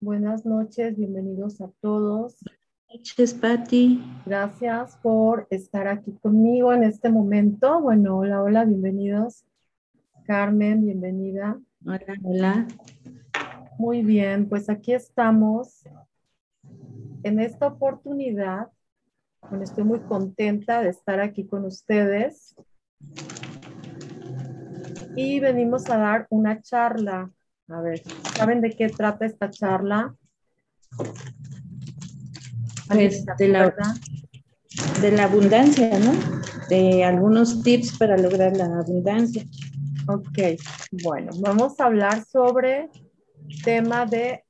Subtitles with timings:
[0.00, 2.38] Buenas noches, bienvenidos a todos.
[2.42, 2.60] Buenas
[2.94, 4.02] noches, Patti.
[4.26, 7.80] Gracias por estar aquí conmigo en este momento.
[7.80, 9.44] Bueno, hola, hola, bienvenidos.
[10.24, 11.60] Carmen, bienvenida.
[11.84, 12.66] Hola, hola.
[13.78, 15.84] Muy bien, pues aquí estamos
[17.22, 18.68] en esta oportunidad.
[19.48, 22.54] Bueno, estoy muy contenta de estar aquí con ustedes.
[25.16, 27.30] Y venimos a dar una charla.
[27.68, 28.02] A ver,
[28.36, 30.14] ¿saben de qué trata esta charla?
[32.88, 33.74] Pues de la,
[35.00, 36.12] de la abundancia, ¿no?
[36.68, 39.44] De algunos tips para lograr la abundancia.
[40.06, 40.38] Ok,
[41.02, 42.90] bueno, vamos a hablar sobre
[43.64, 44.44] tema de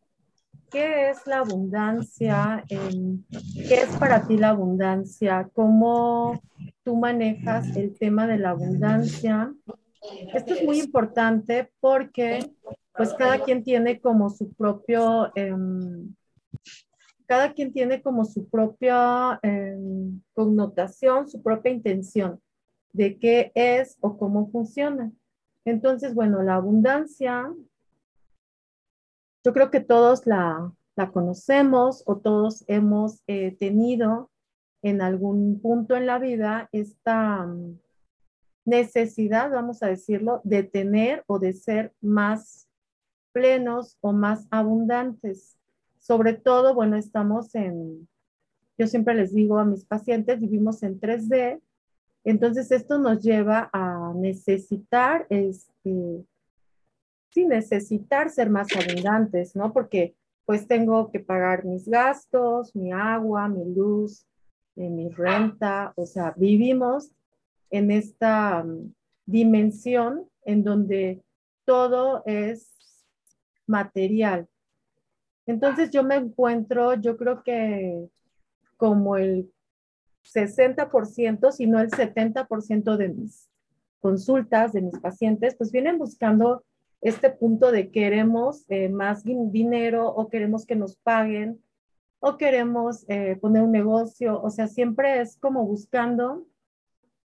[0.71, 6.43] qué es la abundancia, qué es para ti la abundancia, cómo
[6.83, 9.53] tú manejas el tema de la abundancia.
[10.35, 12.51] Esto es muy importante porque
[12.97, 16.15] pues cada quien tiene como su propio, em,
[17.27, 22.41] cada quien tiene como su propia em, connotación, su propia intención
[22.93, 25.11] de qué es o cómo funciona.
[25.65, 27.53] Entonces, bueno, la abundancia,
[29.45, 30.73] yo creo que todos la,
[31.13, 34.31] conocemos o todos hemos eh, tenido
[34.83, 37.81] en algún punto en la vida esta mm,
[38.65, 42.69] necesidad, vamos a decirlo, de tener o de ser más
[43.33, 45.57] plenos o más abundantes.
[45.99, 48.09] Sobre todo, bueno, estamos en,
[48.79, 51.61] yo siempre les digo a mis pacientes, vivimos en 3D
[52.25, 56.25] entonces, esto nos lleva a necesitar, este,
[57.29, 59.73] sí, necesitar ser más abundantes, ¿no?
[59.73, 64.27] Porque pues tengo que pagar mis gastos, mi agua, mi luz,
[64.77, 67.11] eh, mi renta, o sea, vivimos
[67.71, 68.93] en esta mm,
[69.27, 71.23] dimensión en donde
[71.65, 72.75] todo es
[73.67, 74.47] material.
[75.47, 78.09] Entonces yo me encuentro, yo creo que
[78.77, 79.51] como el
[80.25, 83.49] 60%, si no el 70% de mis
[84.01, 86.65] consultas, de mis pacientes, pues vienen buscando
[87.01, 91.63] este punto de queremos eh, más dinero o queremos que nos paguen
[92.21, 94.41] o queremos eh, poner un negocio.
[94.43, 96.47] O sea, siempre es como buscando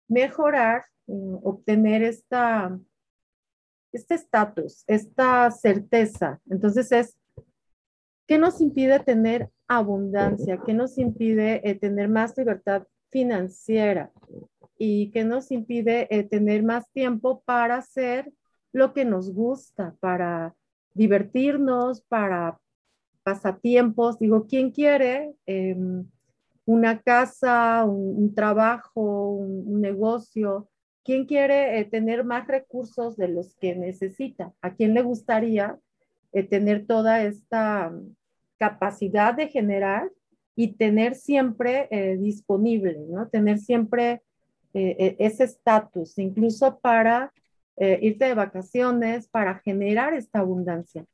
[0.08, 1.12] mejorar, eh,
[1.42, 2.78] obtener esta,
[3.92, 6.40] este estatus, esta certeza.
[6.48, 7.18] Entonces es,
[8.26, 10.60] ¿qué nos impide tener abundancia?
[10.64, 14.12] ¿Qué nos impide tener más libertad financiera
[14.78, 18.32] y que nos impide eh, tener más tiempo para hacer
[18.72, 20.54] lo que nos gusta, para
[20.92, 22.58] divertirnos, para
[23.22, 24.18] pasatiempos.
[24.18, 26.08] Digo, ¿quién quiere em,
[26.66, 30.68] una casa, un, trabajo, un, negocio?
[31.04, 34.52] ¿Quién quiere eh, tener más recursos de los que necesita?
[34.60, 35.78] ¿A quién le gustaría
[36.32, 37.94] eh, tener toda esta
[38.58, 40.10] capacidad de generar
[40.56, 43.28] y tener siempre eh, disponible, ¿no?
[43.28, 44.22] Tener siempre
[44.74, 47.32] e, ese estatus, incluso para
[47.78, 51.04] irte de vacaciones, para generar esta abundancia.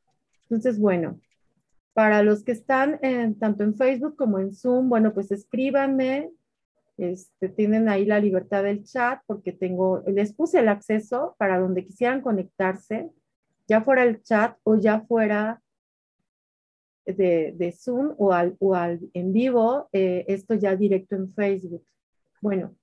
[0.44, 1.18] Entonces, bueno,
[1.94, 2.98] para los que están
[3.38, 6.30] tanto en Facebook como en Zoom, bueno, pues escríbanme,
[6.96, 11.84] este, tienen ahí la libertad del chat porque tengo, les puse el acceso para donde
[11.84, 13.10] quisieran conectarse,
[13.66, 15.62] ya fuera el chat o ya fuera
[17.06, 21.84] de, Zoom o al, o al, en vivo, eh, esto ya directo en Facebook.
[22.40, 22.76] Bueno,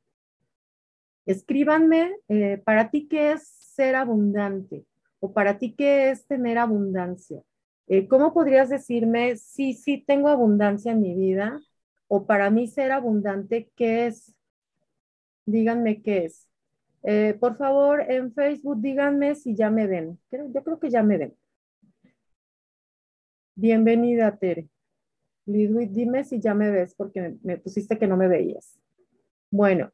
[1.26, 4.86] escríbanme, eh, para ti qué es ser abundante
[5.20, 7.42] o para ti qué es tener abundancia.
[7.92, 11.60] Eh, ¿Cómo podrías decirme si sí, sí tengo abundancia en mi vida
[12.08, 14.36] o para mí ser abundante, qué es?
[15.48, 16.48] Díganme qué es.
[17.40, 20.20] por favor, en Facebook díganme si ya me ven.
[20.32, 21.36] Yo creo que ya me ven.
[23.56, 24.70] Bienvenida, Tere.
[25.48, 28.80] Lidwit, dime si ya me ves porque me pusiste que no me veías.
[29.50, 29.92] Bueno,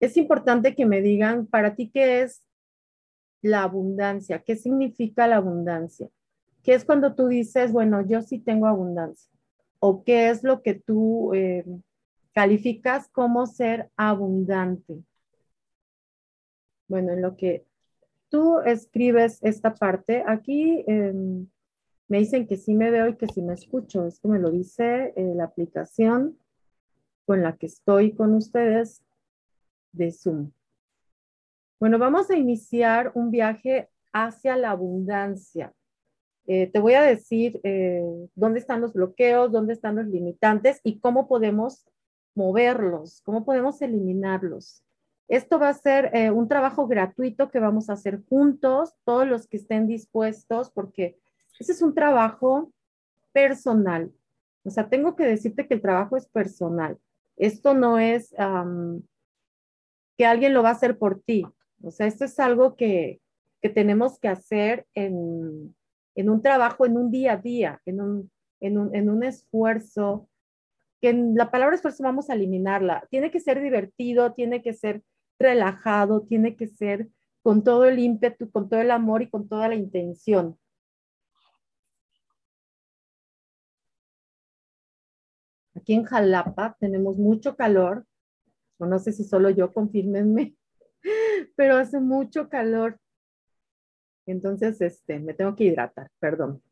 [0.00, 2.42] es importante que me digan para ti qué es
[3.42, 6.08] la abundancia, qué significa la abundancia,
[6.62, 9.30] qué es cuando tú dices, bueno, yo sí tengo abundancia,
[9.80, 11.64] o qué es lo que tú eh,
[12.32, 15.02] calificas como ser abundante.
[16.88, 17.66] Bueno, en lo que
[18.28, 21.48] tú escribes esta parte, aquí em,
[22.08, 24.06] me dicen que sí me veo y que sí me escucho.
[24.06, 26.38] Esto me lo dice eh, la aplicación
[27.26, 29.02] con la que estoy con ustedes
[29.92, 30.50] de Zoom.
[31.80, 35.72] Bueno, vamos a iniciar un viaje hacia la abundancia.
[36.46, 38.02] Eh, te voy a decir eh,
[38.34, 41.86] dónde están los bloqueos, dónde están los limitantes y cómo podemos
[42.34, 44.82] moverlos, cómo podemos eliminarlos.
[45.28, 49.46] Esto va a ser eh, un trabajo gratuito que vamos a hacer juntos, todos los
[49.46, 51.16] que estén dispuestos, porque
[51.60, 52.72] ese es un trabajo
[53.30, 54.12] personal.
[54.64, 56.98] O sea, tengo que decirte que el trabajo es personal.
[57.36, 58.34] Esto no es
[60.16, 61.44] que alguien lo va a hacer por ti.
[61.82, 63.20] O sea, esto es algo que,
[63.74, 65.74] tenemos que hacer en,
[66.16, 68.30] un trabajo, en un día a día, en un,
[68.60, 70.28] en un esfuerzo,
[71.00, 73.06] que en la palabra esfuerzo vamos a eliminarla.
[73.10, 75.02] Tiene que ser divertido, tiene que ser
[75.38, 77.08] relajado, tiene que ser
[77.42, 80.58] con todo el ímpetu, con todo el amor y con toda la intención.
[85.74, 88.04] Aquí en Jalapa tenemos mucho calor,
[88.78, 90.57] o no sé si solo yo, confírmenme,
[91.56, 92.98] pero hace mucho calor.
[94.26, 96.62] Entonces, este, me tengo que hidratar, perdón.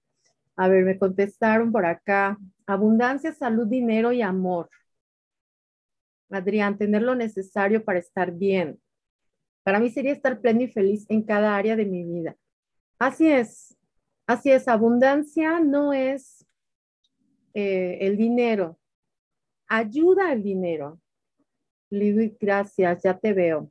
[0.57, 2.39] A ver, me contestaron por acá.
[2.67, 4.71] Abundancia, salud, dinero y amor.
[6.31, 8.81] Adrián, tener lo necesario para estar bien.
[9.63, 12.37] Para mí sería estar pleno y feliz en cada área de mi vida.
[12.99, 13.77] Así es,
[14.27, 14.69] así es.
[14.69, 16.47] Abundancia no es
[17.55, 18.79] eh, el dinero.
[19.69, 21.01] Ayuda al dinero.
[21.91, 23.71] Lidwig, gracias, ya te veo.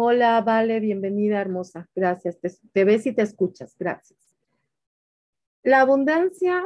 [0.00, 1.88] Hola, Vale, bienvenida, hermosa.
[1.92, 2.38] Gracias.
[2.72, 3.74] Te, ves y te escuchas.
[3.76, 4.32] Gracias.
[5.64, 6.64] La abundancia,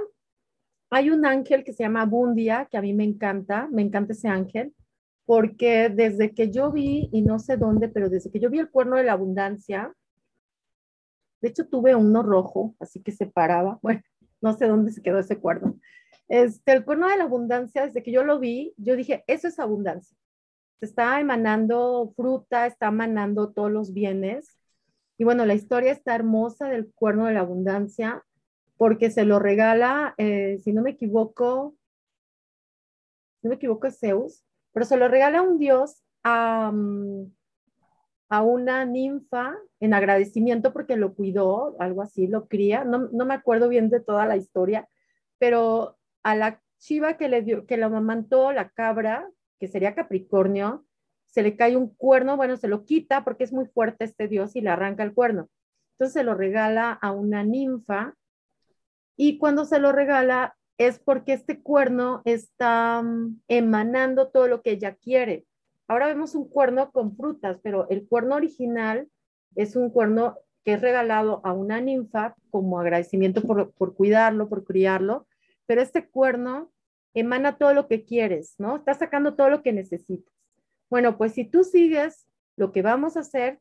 [0.90, 4.28] hay un ángel que se llama Bundia, que a mí me encanta, me encanta ese
[4.28, 4.74] ángel
[5.24, 8.70] porque desde que yo vi, y no sé dónde, pero desde que yo vi el
[8.70, 9.94] cuerno de la abundancia,
[11.40, 14.02] de hecho tuve uno rojo, así que se paraba, bueno,
[14.42, 15.80] no sé dónde se quedó ese cuerno.
[16.28, 19.58] Este, el cuerno de la abundancia, desde que yo lo vi, yo dije, eso es
[19.58, 20.18] abundancia.
[20.82, 24.58] Está emanando fruta, está emanando todos los bienes.
[25.16, 28.24] Y bueno, la historia está hermosa del cuerno de la abundancia,
[28.76, 31.76] porque se lo regala, eh, si no me equivoco,
[33.42, 36.72] no me equivoco, es Zeus, pero se lo regala un dios a,
[38.28, 42.82] a una ninfa en agradecimiento porque lo cuidó, algo así, lo cría.
[42.82, 44.88] No, no, me acuerdo bien de toda la historia,
[45.38, 49.28] pero a la chiva que le dio, que lo amamantó, la cabra,
[49.62, 50.84] que sería Capricornio,
[51.26, 54.56] se le cae un cuerno, bueno, se lo quita porque es muy fuerte este dios
[54.56, 55.48] y le arranca el cuerno.
[55.92, 58.16] Entonces se lo regala a una ninfa
[59.16, 64.72] y cuando se lo regala, es porque este cuerno está mm, emanando todo lo que
[64.72, 65.46] ella quiere.
[65.86, 69.08] Ahora vemos un cuerno con frutas, pero el cuerno original
[69.54, 74.64] es un cuerno que es regalado a una ninfa como agradecimiento por, por cuidarlo, por
[74.64, 75.28] criarlo,
[75.66, 76.72] pero este cuerno
[77.14, 78.76] emana todo lo que quieres, ¿no?
[78.76, 80.32] Está sacando todo lo que necesitas.
[80.90, 82.26] Bueno, pues si tú sigues
[82.56, 83.60] lo que vamos a hacer,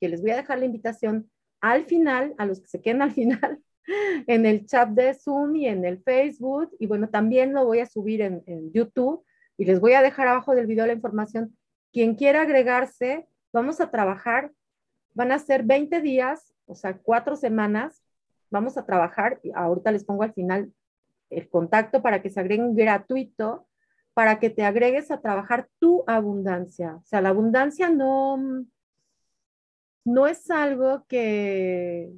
[0.00, 1.30] que les voy a dejar la invitación
[1.60, 3.62] al final, a los que se queden al final,
[4.26, 6.74] en el chat de Zoom y en el Facebook.
[6.78, 9.24] Y bueno, también lo voy a subir en, YouTube
[9.56, 11.56] y les voy a dejar abajo del video la información.
[11.92, 14.52] Quien quiera agregarse, vamos a trabajar.
[15.12, 18.02] Van a ser 20 días, o sea, cuatro semanas.
[18.50, 19.40] Vamos a trabajar.
[19.42, 20.72] Y ahorita les pongo al final
[21.30, 23.66] el contacto para que se agreguen gratuito,
[24.14, 26.96] para que te agregues a trabajar tu abundancia.
[26.96, 28.66] O sea, la abundancia no,
[30.04, 32.12] no es algo que,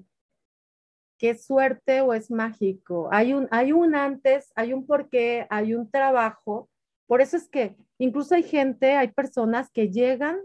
[1.18, 3.08] qué es suerte o es mágico.
[3.12, 6.68] Hay un, hay un antes, hay un porqué, hay un trabajo.
[7.06, 10.40] Por eso es que incluso hay gente, hay personas que llegan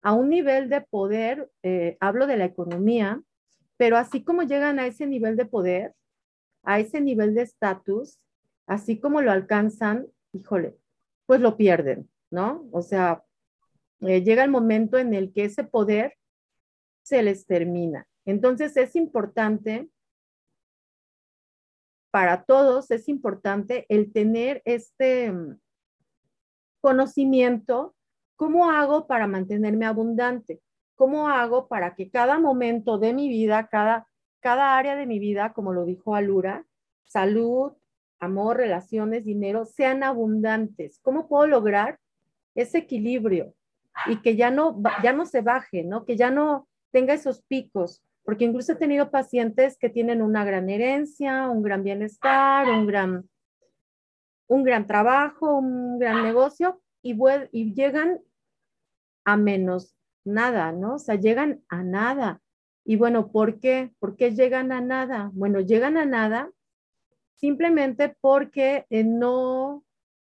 [0.00, 3.20] a un nivel de poder, eh, hablo de la economía,
[3.76, 5.94] pero así como llegan a ese nivel de poder,
[6.68, 8.18] a ese nivel de estatus,
[8.66, 10.76] así como lo alcanzan, híjole,
[11.24, 12.68] pues lo pierden, ¿no?
[12.72, 13.24] O sea,
[14.00, 16.18] eh, llega el momento en el que ese poder
[17.02, 18.06] se les termina.
[18.26, 19.88] Entonces es importante
[22.10, 25.58] para todos es importante el tener este mm,
[26.80, 27.94] conocimiento,
[28.34, 30.60] ¿cómo hago para mantenerme abundante?
[30.96, 34.07] ¿Cómo hago para que cada momento de mi vida, cada,
[34.40, 36.64] cada área de mi vida, como lo dijo Alura,
[37.04, 37.72] salud,
[38.18, 40.98] amor, relaciones, dinero, sean abundantes?
[41.02, 41.98] ¿Cómo puedo lograr
[42.54, 43.54] ese equilibrio
[44.06, 46.04] y que ya no, ya no se baje, ¿no?
[46.04, 50.68] Que ya no tenga esos picos, porque incluso he tenido pacientes que tienen una gran
[50.68, 53.28] herencia, un gran bienestar, un gran,
[54.46, 58.20] un gran trabajo, un gran negocio y, llegan
[59.24, 60.94] a menos nada, ¿no?
[60.94, 62.40] O sea, llegan a nada.
[62.88, 63.92] Y bueno, ¿por qué?
[63.98, 65.30] ¿Por qué llegan a nada?
[65.34, 66.50] Bueno, llegan a nada
[67.34, 69.84] simplemente porque eh, no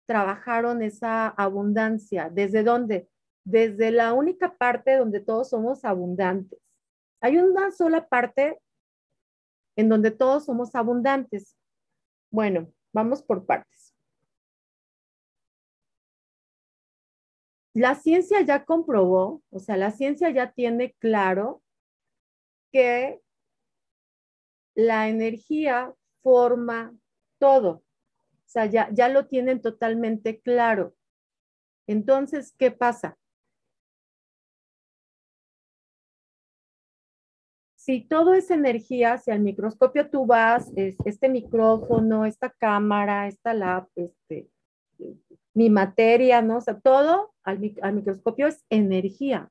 [0.06, 2.30] trabajaron esa abundancia.
[2.30, 3.08] ¿Desde dónde?
[3.46, 6.60] Desde la única parte donde todos somos abundantes
[7.22, 8.60] hay una sola parte
[9.76, 11.56] en donde todos somos abundantes.
[12.32, 13.96] Bueno, vamos por partes.
[17.76, 21.62] la ciencia ya comprobó, o sea, la ciencia ya tiene claro
[22.72, 23.22] que
[24.76, 26.94] la energía forma
[27.40, 27.70] todo.
[27.70, 30.96] O sea, ya, ya lo tienen totalmente claro.
[31.88, 33.18] Entonces, ¿qué pasa?
[37.76, 43.88] Si todo es energía, si al microscopio tú vas, este micrófono, esta cámara, esta lab,
[43.96, 44.48] este,
[45.54, 46.58] mi materia, ¿no?
[46.58, 49.50] O sea, todo al, microscopio es energía.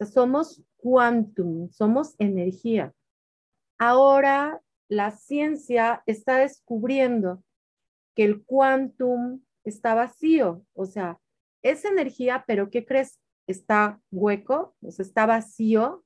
[0.00, 2.92] Somos quantum, somos energía.
[3.78, 7.42] Ahora la ciencia está descubriendo
[8.14, 11.18] que el quantum está vacío, o sea,
[11.62, 13.18] es energía, pero ¿qué crees?
[13.46, 16.04] Está hueco, o sea, está vacío.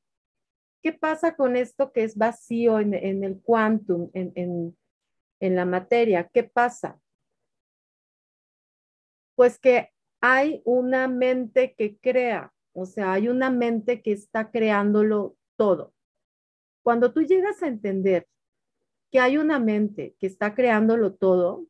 [0.82, 4.76] ¿Qué pasa con esto que es vacío en, el quantum, en
[5.40, 6.28] la materia?
[6.32, 7.00] ¿Qué pasa?
[9.34, 9.90] Pues que
[10.20, 15.94] hay una mente que crea, o sea, hay una mente que está creándolo todo.
[16.82, 18.28] Cuando tú llegas a entender
[19.10, 21.66] que hay una mente que está creándolo todo,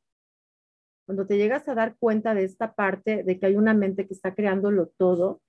[1.07, 4.15] cuando te llegas a dar cuenta de esta parte de que hay una mente que
[4.15, 5.41] está creándolo todo,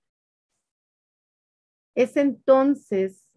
[1.95, 3.27] es entonces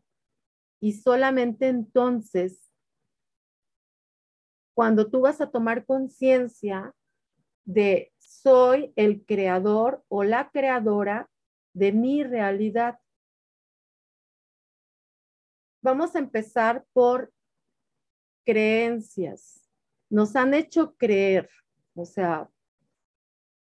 [0.79, 2.71] y solamente entonces
[4.75, 6.95] cuando tú vas a tomar conciencia
[7.65, 11.31] de soy el creador o la creadora
[11.73, 12.99] de mi realidad.
[15.83, 17.33] Vamos a empezar por
[18.45, 19.69] creencias.
[20.11, 21.49] Nos han hecho creer,
[21.95, 22.49] o sea,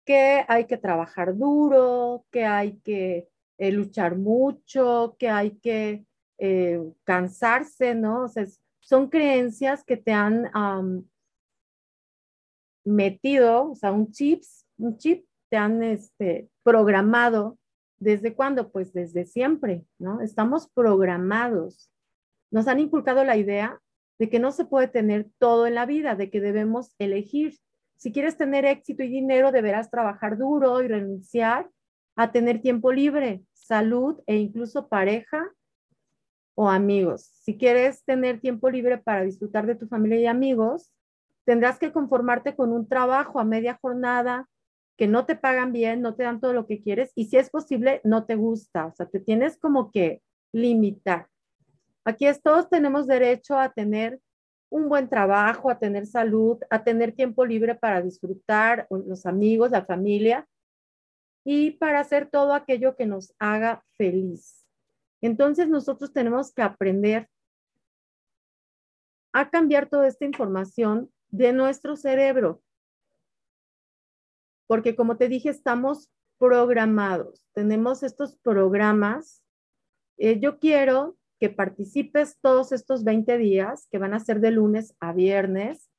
[0.04, 6.04] que hay que trabajar duro, que hay que eh, luchar mucho, que hay que
[6.38, 8.24] eh, cansarse, ¿no?
[8.24, 8.46] O sea,
[8.80, 10.50] son creencias que te han
[12.84, 17.58] metido, o sea, un chips, un chip te han este, programado.
[18.02, 18.72] ¿Desde cuándo?
[18.72, 20.22] Pues desde siempre, ¿no?
[20.22, 21.88] Estamos programados.
[22.50, 23.80] Nos han inculcado la idea
[24.18, 27.60] de que no se puede tener todo en la vida, de que debemos elegir.
[27.94, 31.70] Si quieres tener éxito y dinero, deberás trabajar duro y renunciar
[32.16, 35.52] a tener tiempo libre, salud e incluso pareja
[36.56, 37.30] o amigos.
[37.44, 40.90] Si quieres tener tiempo libre para disfrutar de tu familia y amigos,
[41.44, 44.48] tendrás que conformarte con un trabajo a media jornada
[44.96, 47.50] que no te pagan bien, no te dan todo lo que quieres y si es
[47.50, 48.86] posible, no te gusta.
[48.86, 50.22] O sea, te tienes como que
[50.52, 51.28] limitar.
[52.04, 54.20] Aquí es, todos tenemos derecho a tener
[54.70, 59.84] un buen trabajo, a tener salud, a tener tiempo libre para disfrutar los amigos, la
[59.84, 60.48] familia
[61.44, 64.66] y para hacer todo aquello que nos haga feliz.
[65.20, 67.28] Entonces nosotros tenemos que aprender
[69.32, 72.62] a cambiar toda esta información de nuestro cerebro.
[74.72, 79.44] Porque como te dije, estamos programados, tenemos estos programas.
[80.16, 84.94] Eh, yo quiero que participes todos estos 20 días, que van a ser de lunes
[84.98, 85.90] a viernes.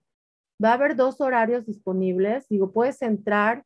[0.60, 2.50] Va a haber dos horarios disponibles.
[2.50, 3.64] Digo, puedes entrar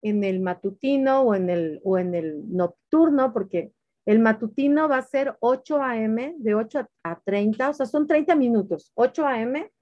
[0.00, 3.72] en el matutino o en el, o en el nocturno, porque
[4.06, 8.36] el matutino va a ser 8 a.m., de 8 a 30, o sea, son 30
[8.36, 9.72] minutos, 8 a.m.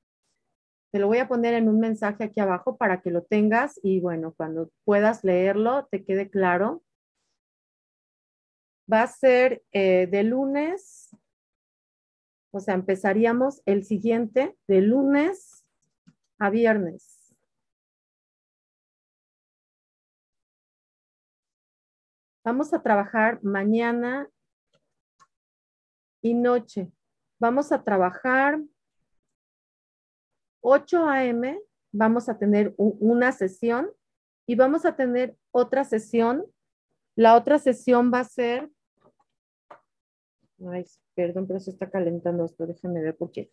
[0.90, 4.00] Te lo voy a poner en un mensaje aquí abajo para que lo tengas y
[4.00, 6.82] bueno, cuando puedas leerlo, te quede claro.
[8.90, 11.14] Va a ser eh, de lunes,
[12.50, 15.66] o sea, empezaríamos el siguiente de lunes
[16.38, 17.34] a viernes.
[22.44, 24.26] Vamos a trabajar mañana
[26.22, 26.90] y noche.
[27.38, 28.58] Vamos a trabajar
[30.60, 31.60] 8 a.m.
[31.92, 33.90] vamos a tener una sesión
[34.46, 36.44] y vamos a tener otra sesión.
[37.14, 38.70] La otra sesión va a ser...
[40.70, 40.84] Ay,
[41.14, 42.66] perdón, pero se está calentando esto.
[42.66, 43.50] Déjenme ver por qué.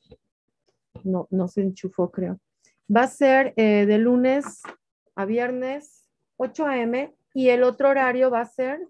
[1.03, 2.39] No, no se enchufó, creo.
[2.93, 4.61] Va a ser eh, de lunes
[5.15, 7.15] a viernes, 8 a.m.
[7.33, 8.87] Y el otro horario va a ser...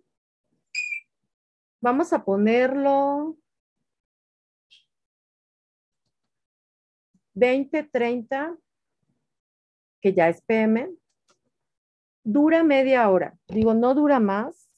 [1.81, 3.37] Vamos a ponerlo
[7.35, 8.57] 20, 30,
[10.01, 10.89] que ya es PM,
[12.23, 13.37] dura media hora.
[13.47, 14.69] Digo, no dura más,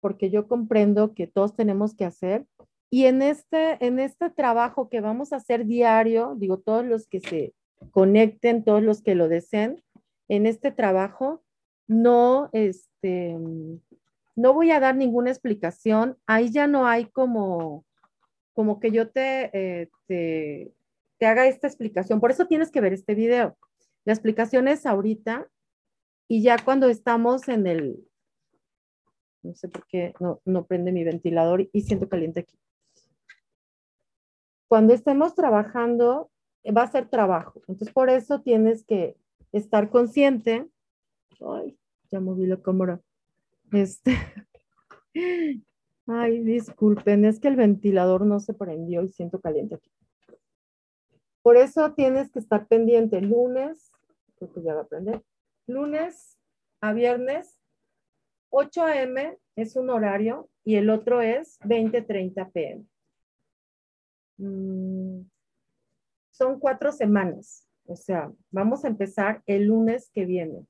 [0.00, 2.46] porque yo comprendo que todos tenemos que hacer.
[2.90, 7.20] Y en este, en este trabajo que vamos a hacer diario, digo, todos los que
[7.20, 7.54] se
[7.90, 9.82] conecten, todos los que lo deseen,
[10.28, 11.42] en este trabajo,
[11.86, 13.38] no, este,
[14.34, 16.16] no voy a dar ninguna explicación.
[16.26, 17.84] Ahí ya no hay como,
[18.54, 20.72] como que yo te, eh, te
[21.22, 22.18] te haga esta explicación.
[22.18, 23.56] Por eso tienes que ver este video.
[24.04, 25.48] La explicación es ahorita
[26.26, 28.04] y ya cuando estamos en el,
[29.44, 32.58] No sé por qué no, no prende mi ventilador y siento caliente aquí.
[34.66, 36.28] Cuando estemos trabajando,
[36.76, 37.60] va a ser trabajo.
[37.68, 39.16] Entonces, por eso tienes que
[39.52, 40.68] estar consciente.
[41.40, 41.78] Ay,
[42.10, 43.00] ya moví la cámara.
[43.70, 44.16] Este.
[46.08, 49.92] Ay, disculpen, es que el ventilador no se prendió y siento caliente aquí.
[51.42, 53.90] Por eso tienes que estar pendiente lunes,
[54.36, 55.22] creo que ya va a prender,
[55.66, 56.38] lunes
[56.80, 57.58] a viernes,
[58.50, 59.38] 8 a.m.
[59.56, 62.86] es un horario y el otro es 20.30 p.m.
[64.38, 65.28] Mm,
[66.30, 70.66] son cuatro semanas, o sea, vamos a empezar el lunes que viene.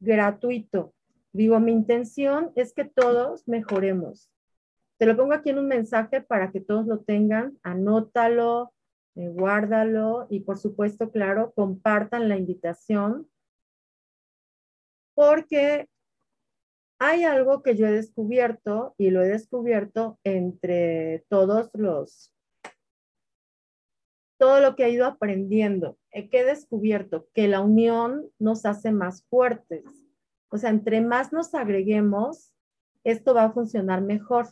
[0.00, 0.94] Gratuito.
[1.32, 4.30] Digo, mi intención es que todos mejoremos.
[4.98, 7.58] Te lo pongo aquí en un mensaje para que todos lo tengan.
[7.62, 8.72] Anótalo,
[9.16, 13.28] eh, guárdalo y por supuesto, claro, compartan la invitación
[15.14, 15.88] porque
[16.98, 22.34] hay algo que yo he descubierto y lo he descubierto entre todos los,
[24.38, 25.98] todo lo que he ido aprendiendo.
[26.12, 29.84] Eh, que he descubierto que la unión nos hace más fuertes.
[30.50, 32.52] O sea, entre más nos agreguemos,
[33.04, 34.48] esto va a funcionar mejor.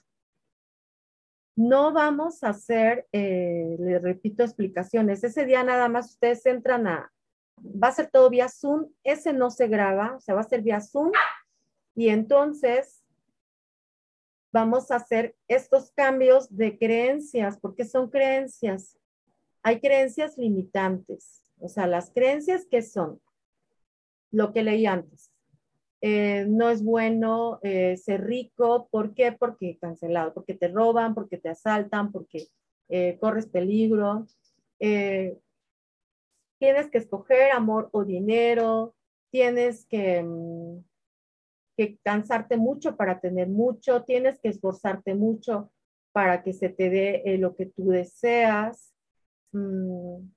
[1.59, 5.25] No vamos a hacer, eh, le repito, explicaciones.
[5.25, 7.13] Ese día nada más ustedes entran a,
[7.61, 8.87] va a ser todo vía Zoom.
[9.03, 11.11] Ese no se graba, o sea, va a ser vía Zoom.
[11.97, 13.03] Y entonces
[14.53, 18.97] vamos a hacer estos cambios de creencias, porque son creencias.
[19.65, 21.43] Hay creencias limitantes.
[21.59, 23.21] O sea, las creencias que son
[24.31, 25.33] lo que leí antes.
[26.01, 28.89] Eh, no es bueno eh, ser rico.
[28.91, 29.33] ¿Por qué?
[29.33, 32.49] Porque cancelado, porque te roban, porque te asaltan, porque
[32.89, 34.27] eh, corres peligro.
[36.59, 38.95] tienes que escoger amor o dinero,
[39.31, 40.85] tienes que, mm,
[41.77, 45.71] que, cansarte mucho para tener mucho, tienes que esforzarte mucho
[46.13, 48.93] para que se te dé lo que tú deseas.
[49.53, 50.29] Mm,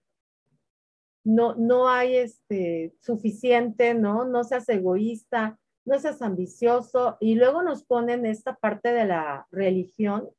[1.24, 4.26] no, no hay este, suficiente, ¿no?
[4.26, 7.18] No seas egoísta, no seas ambicioso.
[7.20, 10.30] Y luego nos ponen esta parte de la religión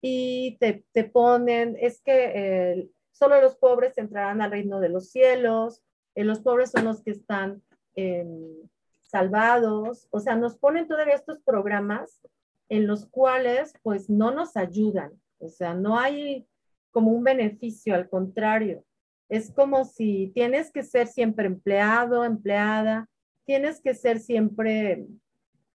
[0.00, 5.80] y te, ponen, es que eh, solo los pobres entrarán al reino de los cielos,
[6.16, 7.62] eh, los pobres son los que están
[7.94, 8.68] em,
[9.02, 12.20] salvados, o sea, nos ponen todavía estos programas
[12.68, 16.48] en los cuales pues no nos ayudan, o sea, no hay
[16.90, 18.84] como un beneficio, al contrario.
[19.28, 23.08] Es como si tienes que ser siempre empleado, empleada,
[23.44, 25.06] tienes que ser siempre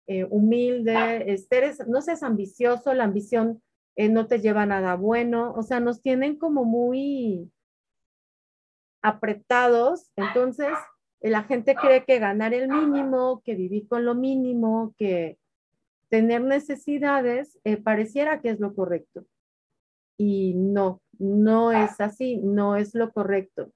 [0.08, 3.62] eh, humilde, este, no seas ambicioso, la ambición
[3.96, 7.52] eh, no te lleva a nada bueno, o sea, nos tienen como muy
[9.02, 10.70] apretados, entonces
[11.20, 15.38] eh, la gente cree que ganar el mínimo, que vivir con lo mínimo, que
[16.10, 19.26] tener necesidades, pareciera que es lo correcto.
[20.18, 23.74] Y no, no es así, no es lo correcto.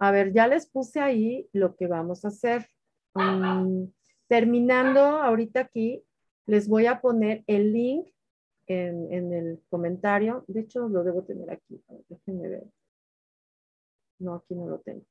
[0.00, 2.66] A ver, ya les puse ahí lo que vamos a hacer.
[3.14, 3.84] Mm,
[4.26, 6.02] terminando ahorita aquí,
[6.46, 8.08] les voy a poner el link
[8.66, 10.44] en, el comentario.
[10.48, 11.80] De hecho, lo debo tener aquí.
[12.08, 12.64] déjenme ver.
[14.18, 15.04] No, aquí no lo tengo.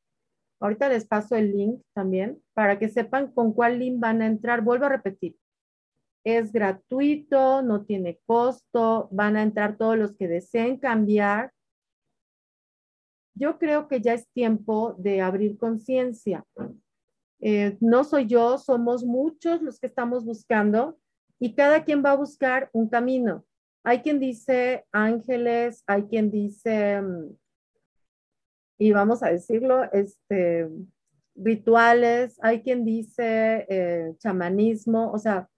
[0.59, 4.61] Ahorita les paso el link también para que sepan con cuál link van a entrar.
[4.61, 5.37] Vuelvo a repetir
[6.23, 11.51] es gratuito, no tiene costo, van a entrar todos los que deseen cambiar.
[13.33, 16.45] Yo creo que ya es tiempo de abrir conciencia.
[17.41, 20.97] Eh, no soy yo, somos muchos los que estamos buscando
[21.39, 23.45] y cada quien va a buscar un camino.
[23.83, 27.37] Hay quien dice ángeles, hay quien dice, mm,
[28.77, 30.69] y vamos a decirlo, este,
[31.35, 35.49] rituales, hay quien dice eh, chamanismo, o sea,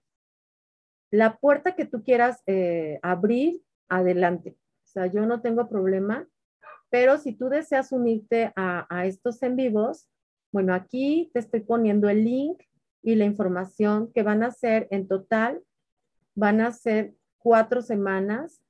[1.10, 4.56] la puerta que tú quieras eh, abrir, adelante.
[4.84, 6.26] O sea, yo no tengo problema,
[6.92, 10.10] pero si tú deseas unirte a, estos en vivos,
[10.52, 12.64] bueno, aquí te estoy poniendo el link
[13.02, 15.62] y la información que van a ser en total,
[16.34, 18.60] van a ser cuatro semanas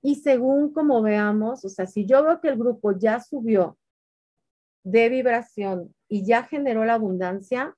[0.00, 3.76] y según como veamos, o sea, si yo veo que el grupo ya subió
[4.82, 7.76] de vibración y ya generó la abundancia,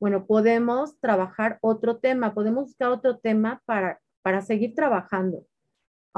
[0.00, 5.46] bueno, podemos trabajar otro tema, podemos buscar otro tema para, para seguir trabajando.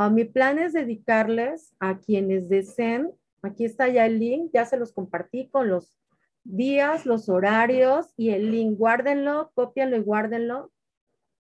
[0.01, 3.11] Ah, mi plan es dedicarles a quienes deseen,
[3.43, 5.99] aquí está ya el link, ya se los compartí con los
[6.45, 10.71] días, los horarios y el link, guárdenlo, cópienlo y guárdenlo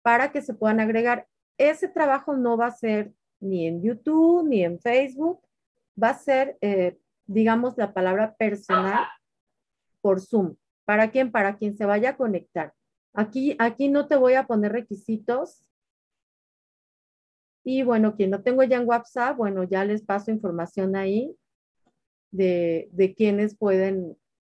[0.00, 1.26] para que se puedan agregar.
[1.58, 5.42] Ese trabajo no va a ser ni en YouTube ni en Facebook,
[6.02, 9.04] va a ser, eh, digamos, la palabra personal
[10.00, 10.56] por Zoom.
[10.86, 11.30] ¿Para quién?
[11.30, 12.72] Para quien se vaya a conectar.
[13.12, 15.62] Aquí, aquí no te voy a poner requisitos.
[17.68, 21.36] Y bueno, quien lo tengo ya en WhatsApp, bueno, ya les paso información ahí
[22.30, 24.16] de, de quienes pueden,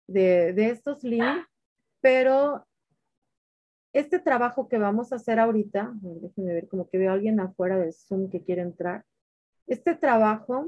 [0.07, 1.47] de, de estos links,
[2.01, 2.67] pero
[3.93, 7.79] este trabajo que vamos a hacer ahorita, déjenme ver, como que veo a alguien afuera
[7.79, 9.05] del Zoom que quiere entrar.
[9.67, 10.67] Este trabajo,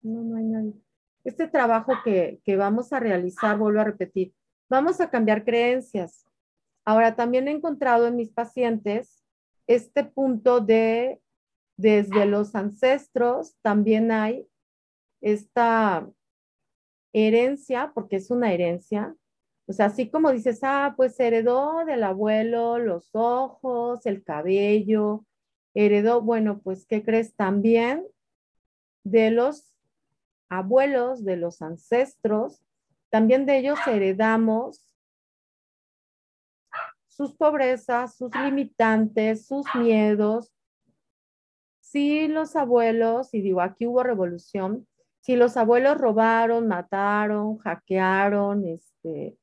[0.00, 0.74] no, no hay nadie.
[1.24, 4.32] Este trabajo que, que vamos a realizar, vuelvo a repetir,
[4.68, 6.24] vamos a cambiar creencias.
[6.84, 9.24] Ahora, también he encontrado en mis pacientes
[9.66, 11.20] este punto de,
[11.80, 14.46] desde los ancestros, también hay
[15.20, 16.08] esta
[17.12, 19.14] herencia, porque es una herencia,
[19.66, 25.24] o sea, así como dices, ah, pues heredó del abuelo los ojos, el cabello,
[25.74, 27.36] heredó, bueno, pues, ¿qué crees?
[27.36, 28.04] También
[29.04, 29.72] de los
[30.48, 32.60] abuelos, de los ancestros,
[33.10, 34.90] también de ellos heredamos
[37.06, 40.52] sus pobrezas, sus limitantes, sus miedos.
[41.90, 44.86] Si los abuelos, y digo, aquí hubo revolución,
[45.18, 49.36] si los abuelos robaron, mataron, hackearon, este,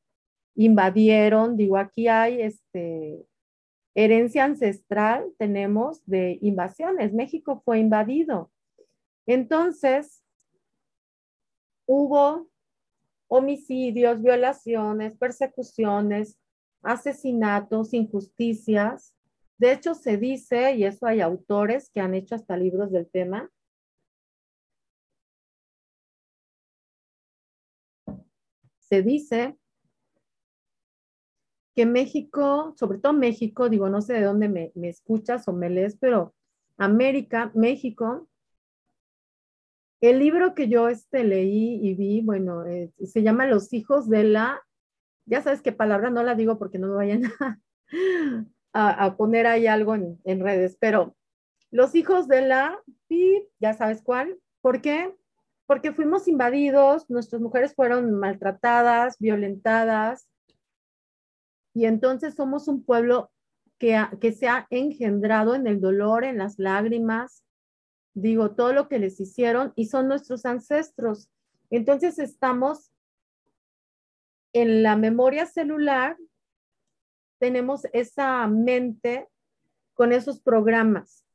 [0.56, 3.28] invadieron, digo, aquí hay este,
[3.96, 7.12] herencia ancestral, tenemos de invasiones.
[7.12, 8.50] México fue invadido.
[9.26, 10.24] Entonces,
[11.86, 12.48] hubo
[13.28, 16.40] homicidios, violaciones, persecuciones,
[16.82, 19.17] asesinatos, injusticias.
[19.58, 23.50] De hecho, se dice, y eso hay autores que han hecho hasta libros del tema,
[28.80, 29.58] se dice
[31.76, 35.98] que México, sobre todo México, digo, no sé de dónde me, escuchas o me lees,
[36.00, 36.34] pero
[36.78, 38.28] América, México,
[40.02, 44.24] el libro que yo este, leí y vi, bueno, eh, se llama Los hijos de
[44.24, 44.62] la,
[45.26, 47.60] ya sabes qué palabra, no la digo porque no me vayan a,
[49.18, 51.16] poner ahí algo en, redes, pero
[51.72, 52.80] los hijos de la,
[53.60, 55.16] ya sabes cuál, ¿por qué?
[55.66, 60.30] Porque fuimos invadidos, nuestras mujeres fueron maltratadas, violentadas,
[61.74, 63.32] y entonces somos un pueblo
[63.78, 67.44] que, que se ha engendrado en el dolor, en las lágrimas,
[68.14, 71.30] digo, todo lo que les hicieron y son nuestros ancestros.
[71.70, 72.92] Entonces estamos
[74.54, 76.18] en la memoria celular,
[77.40, 79.28] tenemos esa mente
[79.94, 81.26] con esos programas.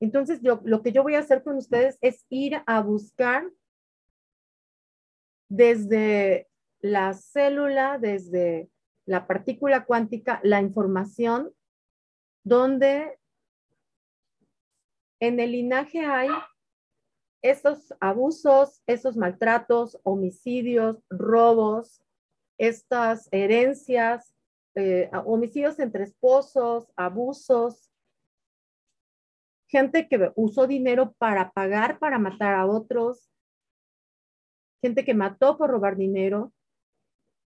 [0.00, 3.50] Entonces, yo, lo que yo voy a hacer con ustedes es ir a buscar
[5.48, 6.48] desde
[6.80, 8.68] la célula, desde
[9.06, 11.52] la partícula cuántica, la información
[12.42, 13.18] donde
[15.20, 16.28] en el linaje hay
[17.42, 22.02] esos abusos, esos maltratos, homicidios, robos,
[22.58, 24.33] estas herencias,
[24.74, 27.90] eh, homicidios entre esposos, abusos,
[29.68, 33.30] gente que usó dinero para pagar, para matar a otros,
[34.82, 36.52] gente que mató por robar dinero,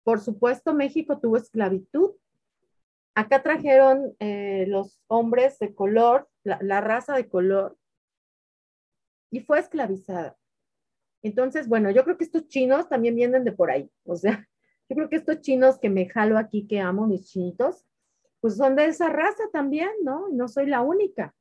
[0.07, 2.11] por supuesto, México tuvo esclavitud.
[3.13, 7.77] Acá trajeron eh, los hombres de color, la, raza de color,
[9.29, 10.37] y fue esclavizada.
[11.23, 13.91] Entonces, bueno, yo creo que estos chinos también vienen de por ahí.
[14.05, 14.47] O sea,
[14.89, 17.85] yo creo que estos chinos que me jalo aquí, que amo, mis chinitos,
[18.39, 20.29] pues son de esa raza también, ¿no?
[20.29, 21.35] No soy la única.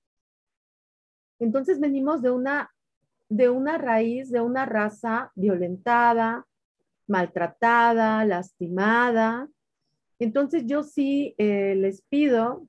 [1.38, 2.74] Entonces venimos de una,
[3.28, 6.46] de una raíz, de una raza violentada,
[7.06, 9.48] maltratada, lastimada.
[10.18, 12.66] Entonces yo sí eh, les pido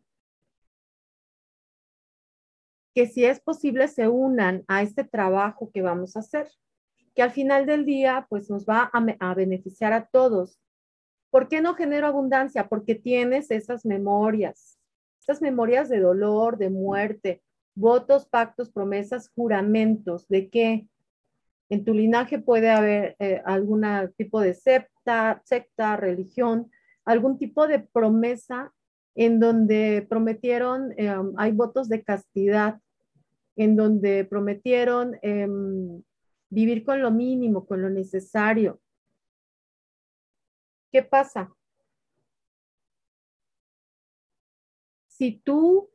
[2.94, 6.50] que si es posible se unan a este trabajo que vamos a hacer,
[7.16, 10.60] que al final del día pues nos va a, a beneficiar a todos.
[11.30, 12.68] ¿Por qué no genero abundancia?
[12.68, 14.78] Porque tienes esas memorias,
[15.20, 17.42] esas memorias de dolor, de muerte,
[17.76, 20.88] votos, pactos, promesas, juramentos, ¿de qué?
[21.70, 23.84] En tu linaje puede haber eh, algún
[24.18, 26.72] tipo de secta, secta, religión,
[27.06, 28.74] algún tipo de promesa
[29.16, 32.80] en donde prometieron, em, hay votos de castidad,
[33.56, 36.04] en donde prometieron em,
[36.50, 38.80] vivir con lo mínimo, con lo necesario.
[40.92, 41.54] ¿Qué pasa?
[45.08, 45.90] Si tú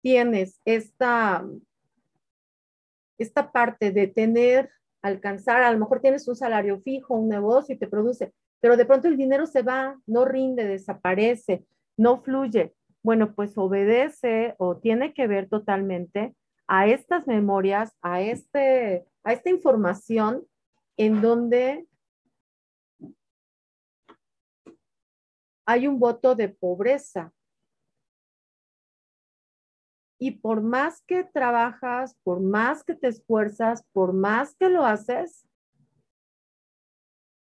[0.00, 1.44] tienes esta
[3.18, 4.70] esta parte de tener,
[5.02, 8.86] alcanzar, a lo mejor tienes un salario fijo, un negocio y te produce, pero de
[8.86, 11.64] pronto el dinero se va, no rinde, desaparece,
[11.96, 12.74] no fluye.
[13.02, 16.34] Bueno, pues obedece o tiene que ver totalmente
[16.66, 20.46] a estas memorias, a, este, a esta información
[20.96, 21.86] en donde
[25.66, 27.32] hay un voto de pobreza.
[30.18, 35.46] Y por más que trabajas, por más que te esfuerzas, por más que lo haces,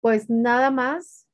[0.00, 1.26] pues nada más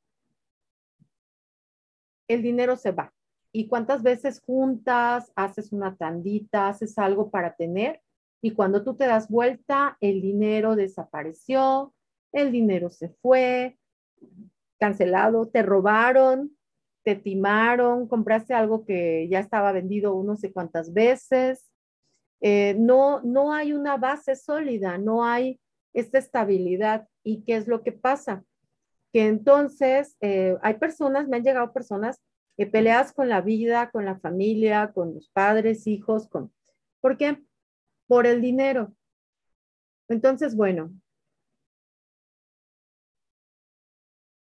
[2.28, 3.12] el dinero se va.
[3.52, 8.02] ¿Y cuántas veces juntas, haces una tandita, haces algo para tener?
[8.42, 11.94] Y cuando tú te das vuelta, el dinero desapareció,
[12.32, 13.78] el dinero se fue,
[14.78, 16.55] cancelado, te robaron,
[17.06, 21.70] te timaron, compraste algo que ya estaba vendido no sé cuántas veces.
[22.40, 25.60] Eh, no, no hay una base sólida, no hay
[25.94, 27.06] esta estabilidad.
[27.22, 28.44] ¿Y qué es lo que pasa?
[29.12, 32.20] Que entonces eh, hay personas, me han llegado personas
[32.56, 36.52] que peleas con la vida, con la familia, con los padres, hijos, con...
[37.00, 37.40] ¿Por qué?
[38.08, 38.96] Por el dinero.
[40.08, 40.90] Entonces, bueno,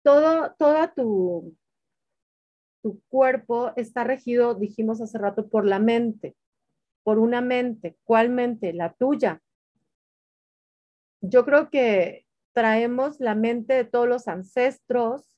[0.03, 1.57] todo, toda tu,
[2.83, 6.37] tu cuerpo está regido, dijimos hace rato, por la mente,
[7.03, 7.97] por una mente.
[8.05, 8.73] ¿Cuál mente?
[8.73, 9.43] La tuya.
[11.21, 15.37] Yo creo que traemos la mente de todos los ancestros,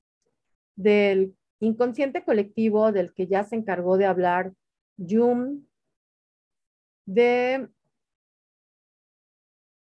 [0.77, 4.53] del inconsciente colectivo del que ya se encargó de hablar
[4.97, 5.65] Jung,
[7.07, 7.69] de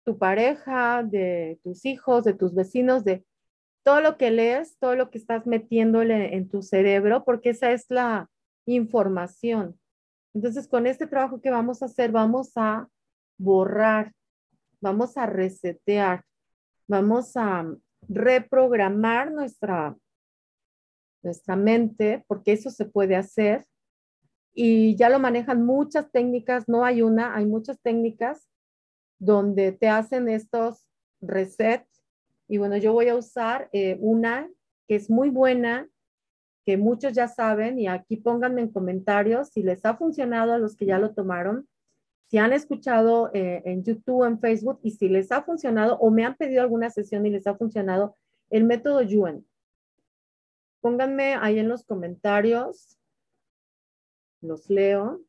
[0.03, 3.23] tu pareja, de tus hijos, de tus vecinos, de
[3.83, 7.85] todo lo que lees, todo lo que estás metiéndole en tu cerebro, porque esa es
[7.89, 8.29] la
[8.65, 9.79] información.
[10.33, 12.87] Entonces, con este trabajo que vamos a hacer, vamos a
[13.37, 14.13] borrar,
[14.81, 16.23] vamos a resetear,
[16.87, 17.65] vamos a
[18.07, 19.95] reprogramar nuestra,
[21.21, 23.65] nuestra mente, porque eso se puede hacer.
[24.55, 28.47] Y ya lo manejan muchas técnicas, no hay una, hay muchas técnicas
[29.19, 30.85] donde te hacen estos
[31.21, 31.92] resets
[32.53, 34.47] y bueno, yo voy a usar eh, una
[34.87, 35.89] que es muy buena,
[36.67, 40.75] que muchos ya saben, y aquí pónganme en comentarios si les ha funcionado a los
[40.75, 41.67] que ya lo tomaron,
[42.29, 46.25] si han escuchado eh, en YouTube, en Facebook, y si les ha funcionado o me
[46.25, 48.17] han pedido alguna sesión y les ha funcionado
[48.51, 49.47] el método Yuen.
[50.79, 52.99] Pónganme ahí en los comentarios,
[54.41, 55.21] los leo.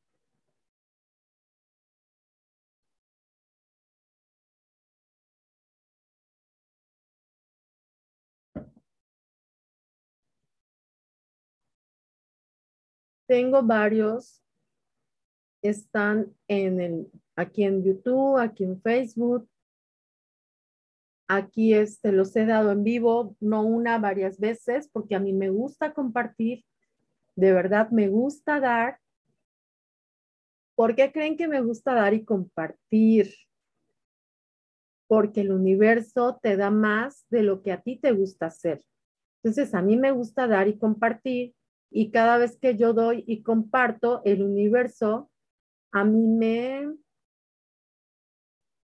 [13.34, 14.44] Tengo varios,
[15.60, 19.50] están en aquí en YouTube, aquí en Facebook.
[21.26, 25.50] Aquí este, los he dado en vivo, no una, varias veces, porque a mí me
[25.50, 26.64] gusta compartir,
[27.34, 29.00] de verdad me gusta dar.
[30.76, 33.34] ¿Por qué creen que me gusta dar y compartir?
[35.08, 38.84] Porque el universo te da más de lo que a ti te gusta hacer.
[39.42, 41.52] Entonces, a mí me gusta dar y compartir
[41.96, 45.30] y cada vez que yo doy y comparto, el universo
[45.92, 46.92] a mí me...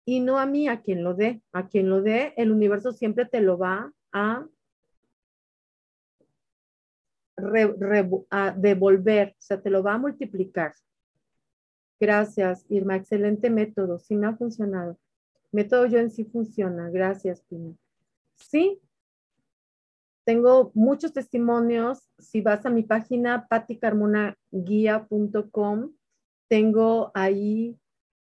[0.07, 1.43] Y no a mí, a quien lo dé.
[1.53, 4.47] A quien lo dé, el universo siempre te lo va a,
[8.57, 10.75] devolver, o sea, te lo va a multiplicar.
[11.99, 12.95] Gracias, Irma.
[12.95, 13.99] Excelente método.
[13.99, 15.01] Sí me ha funcionado.
[15.51, 16.91] Método yo en sí funciona.
[16.91, 17.75] Gracias, Pina.
[18.37, 18.81] Sí,
[20.25, 22.11] tengo muchos testimonios.
[22.19, 25.93] Si vas a mi página paticarmonaguía.com,
[26.49, 27.79] tengo ahí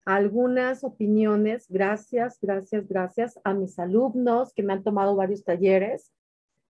[0.04, 1.66] algunas opiniones.
[1.68, 6.12] Gracias, gracias, gracias a mis alumnos que me han tomado varios talleres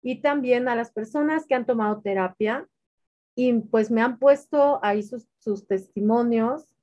[0.02, 2.66] y también a las personas que han tomado terapia
[3.34, 6.74] y pues me han puesto ahí sus, sus testimonios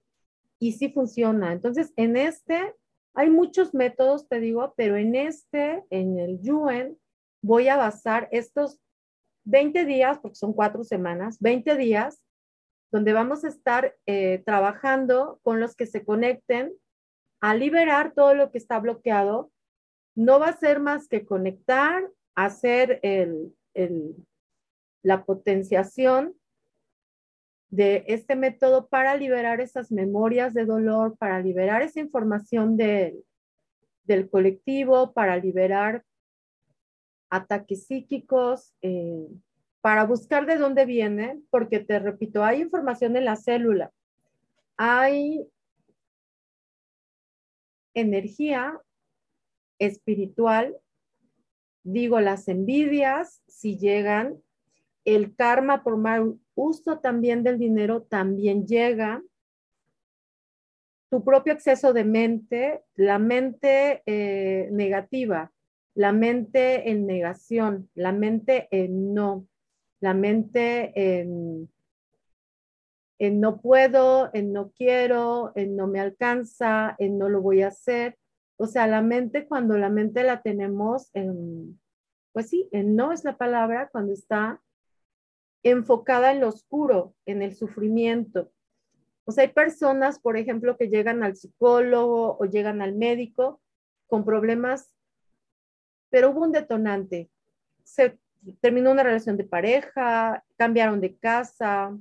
[0.59, 1.51] y sí funciona.
[1.53, 2.75] Entonces, en este
[3.15, 6.97] hay muchos métodos, te digo, pero en este, en el Yuen,
[7.43, 8.79] voy a basar estos
[9.45, 12.23] 20 días, porque son cuatro semanas, 20 días,
[12.91, 16.73] donde vamos a estar eh, trabajando con los que se conecten
[17.41, 19.51] a liberar todo lo que está bloqueado.
[20.15, 23.53] No va a ser más que conectar, hacer el,
[25.03, 26.35] la potenciación
[27.69, 35.11] de este método para liberar esas memorias de dolor, para liberar esa información del colectivo,
[35.11, 36.05] para liberar
[37.33, 39.27] ataques psíquicos, eh,
[39.81, 43.91] para buscar de dónde viene, porque te repito, hay información en la célula,
[44.77, 45.47] hay
[47.95, 48.79] energía
[49.79, 50.77] espiritual,
[51.83, 54.37] digo, las envidias, si llegan,
[55.03, 59.23] el karma por mal uso también del dinero también llega,
[61.09, 65.51] tu propio exceso de mente, la mente eh, negativa,
[65.95, 69.47] la mente en negación, la mente en no,
[69.99, 71.69] la mente en,
[73.19, 78.17] no puedo, en no quiero, en no me alcanza, en no lo voy a hacer.
[78.57, 81.79] O sea, la mente, cuando la mente la tenemos en,
[82.33, 84.61] pues sí, en no es la palabra, cuando está
[85.63, 88.51] enfocada en lo oscuro, en el sufrimiento.
[89.25, 93.61] O sea, hay personas, por ejemplo, que llegan al psicólogo o llegan al médico
[94.07, 94.93] con problemas,
[96.13, 97.31] pero hubo un detonante.
[97.83, 98.19] Se
[98.61, 101.97] terminó una relación de pareja, cambiaron de casa,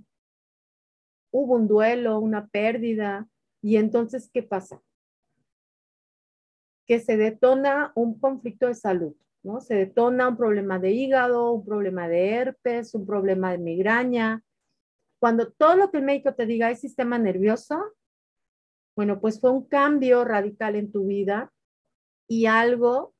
[1.30, 3.26] hubo un duelo, una pérdida,
[3.62, 4.82] y entonces, ¿qué pasa?
[6.86, 9.16] Que se detona un conflicto de salud.
[9.42, 9.62] ¿no?
[9.62, 14.42] Se detona un problema de hígado, un problema de herpes, un problema de migraña.
[15.20, 17.82] Cuando todo lo que el médico te diga es sistema nervioso,
[18.94, 21.50] bueno, pues fue un cambio radical en tu vida
[22.28, 23.11] y algo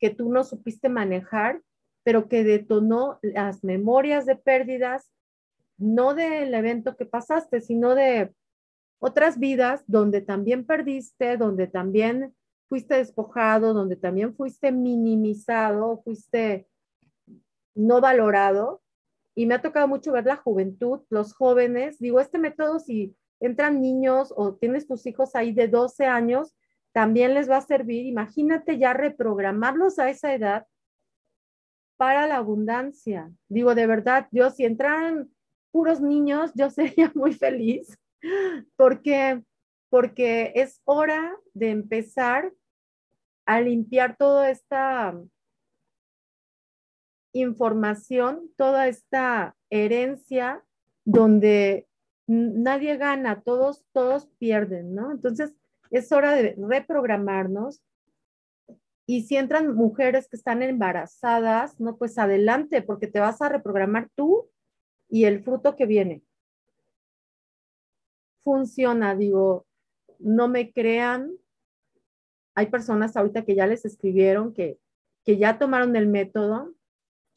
[0.00, 1.62] que tú no supiste manejar,
[2.02, 5.12] pero que detonó las memorias de pérdidas,
[5.76, 8.34] no del evento que pasaste, sino de
[8.98, 12.34] otras vidas donde también perdiste, donde también
[12.68, 16.68] fuiste despojado, donde también fuiste minimizado, fuiste
[17.74, 18.82] no valorado.
[19.34, 21.98] Y me ha tocado mucho ver la juventud, los jóvenes.
[21.98, 26.54] Digo, este método, si entran niños o tienes tus hijos ahí de 12 años,
[26.92, 28.06] también les va a servir.
[28.06, 30.66] Imagínate ya reprogramarlos a esa edad
[31.96, 33.30] para la abundancia.
[33.48, 35.30] Digo, de verdad, yo si entran
[35.70, 37.98] puros niños, yo sería muy feliz
[38.76, 39.42] porque
[39.90, 42.52] porque es hora de empezar
[43.44, 45.20] a limpiar toda esta
[47.32, 50.64] información, toda esta herencia
[51.04, 51.88] donde
[52.26, 55.10] nadie gana, todos, todos pierden, ¿no?
[55.10, 55.52] Entonces,
[55.90, 57.82] es hora de reprogramarnos.
[59.06, 64.08] Y si entran mujeres que están embarazadas, no, pues adelante, porque te vas a reprogramar
[64.14, 64.48] tú
[65.08, 66.22] y el fruto que viene.
[68.44, 69.66] Funciona, digo,
[70.20, 71.32] no me crean,
[72.54, 74.78] hay personas ahorita que ya les escribieron que,
[75.24, 76.74] que ya tomaron el método.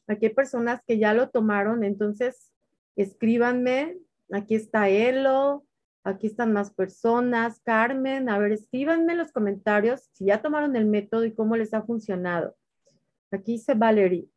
[0.06, 2.52] Aquí hay personas que ya lo tomaron, entonces
[2.96, 3.98] escríbanme.
[4.30, 5.64] Aquí está Elo,
[6.04, 7.60] aquí están más personas.
[7.60, 11.74] Carmen, a ver, escríbanme en los comentarios si ya tomaron el método y cómo les
[11.74, 12.56] ha funcionado.
[13.30, 14.28] Aquí dice Valerie.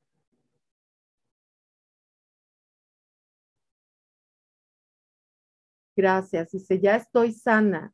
[5.95, 6.51] Gracias.
[6.51, 7.93] Dice, ya estoy sana.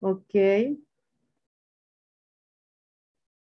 [0.00, 0.34] Ok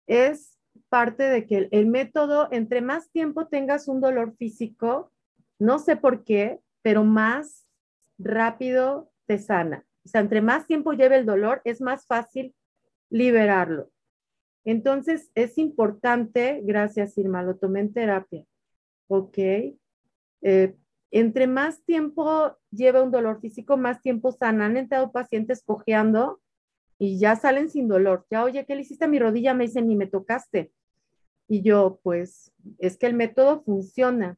[0.07, 5.11] es parte de que el, método, entre más tiempo tengas un dolor físico,
[5.59, 7.65] no sé por qué, pero más
[8.17, 9.85] rápido te sana.
[10.05, 12.55] O sea, entre más tiempo lleve el dolor, es más fácil
[13.09, 13.91] liberarlo.
[14.65, 18.45] Entonces, es importante, gracias Irma, lo tomé en terapia,
[19.07, 19.37] ¿ok?
[20.41, 20.75] Eh,
[21.11, 24.65] entre más tiempo lleva un dolor físico, más tiempo sana.
[24.65, 26.41] Han entrado pacientes cojeando
[26.97, 28.25] y ya salen sin dolor.
[28.31, 29.53] Ya, oye, ¿qué le hiciste a mi rodilla?
[29.53, 30.71] Me dicen, ni me tocaste.
[31.47, 34.37] Y yo, pues, es que el método funciona.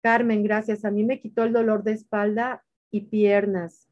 [0.00, 0.84] Carmen, gracias.
[0.84, 3.85] A mí me quitó el dolor de espalda y piernas.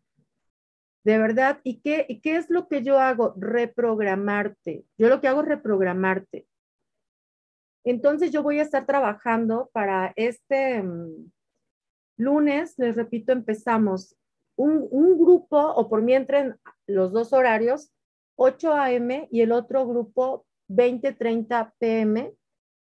[1.05, 3.35] De verdad, ¿y qué, ¿y qué es lo que yo hago?
[3.37, 4.87] Reprogramarte.
[4.97, 6.47] Yo lo que hago es reprogramarte.
[7.85, 11.31] Entonces yo voy a estar trabajando para este mm,
[12.17, 14.17] lunes, les repito, empezamos
[14.57, 17.93] un, un grupo, o por mí entren los dos horarios,
[18.37, 19.29] 8 a.m.
[19.31, 22.33] y el otro grupo 20-30 p.m.,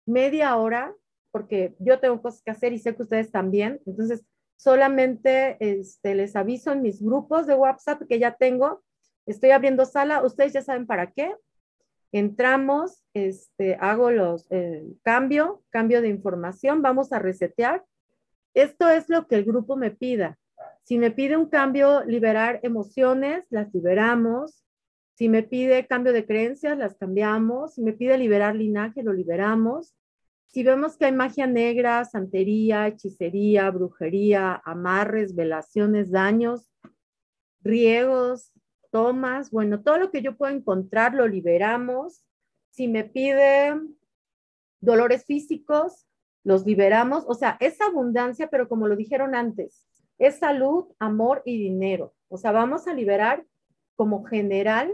[0.06, 0.94] media hora,
[1.32, 3.80] porque yo tengo cosas que hacer y sé que ustedes también.
[3.86, 4.24] Entonces,
[4.60, 8.82] solamente este, les aviso en mis grupos de WhatsApp que ya tengo.
[9.24, 11.34] Estoy abriendo sala, ustedes ya saben para qué.
[12.12, 17.82] Entramos, este, hago los eh, cambio, cambio de información, vamos a resetear.
[18.52, 20.38] Esto es lo que el grupo me pida.
[20.82, 24.62] Si me pide un cambio, liberar emociones, las liberamos.
[25.14, 27.76] Si me pide cambio de creencias, las cambiamos.
[27.76, 29.94] Si me pide liberar linaje, lo liberamos.
[30.52, 36.72] Si vemos que hay magia negra, santería, hechicería, brujería, amarres, velaciones, daños,
[37.62, 38.52] riegos,
[38.90, 42.24] tomas, bueno, todo lo que yo pueda encontrar lo liberamos.
[42.70, 43.80] Si me pide
[44.80, 46.08] dolores físicos,
[46.42, 47.24] los liberamos.
[47.28, 49.86] O sea, es abundancia, pero como lo dijeron antes,
[50.18, 52.12] es salud, amor y dinero.
[52.28, 53.46] O sea, vamos a liberar
[53.94, 54.92] como general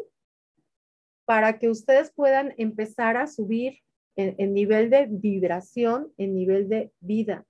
[1.25, 3.79] para que ustedes puedan empezar a subir
[4.17, 7.45] en, nivel de vibración, en nivel de vida.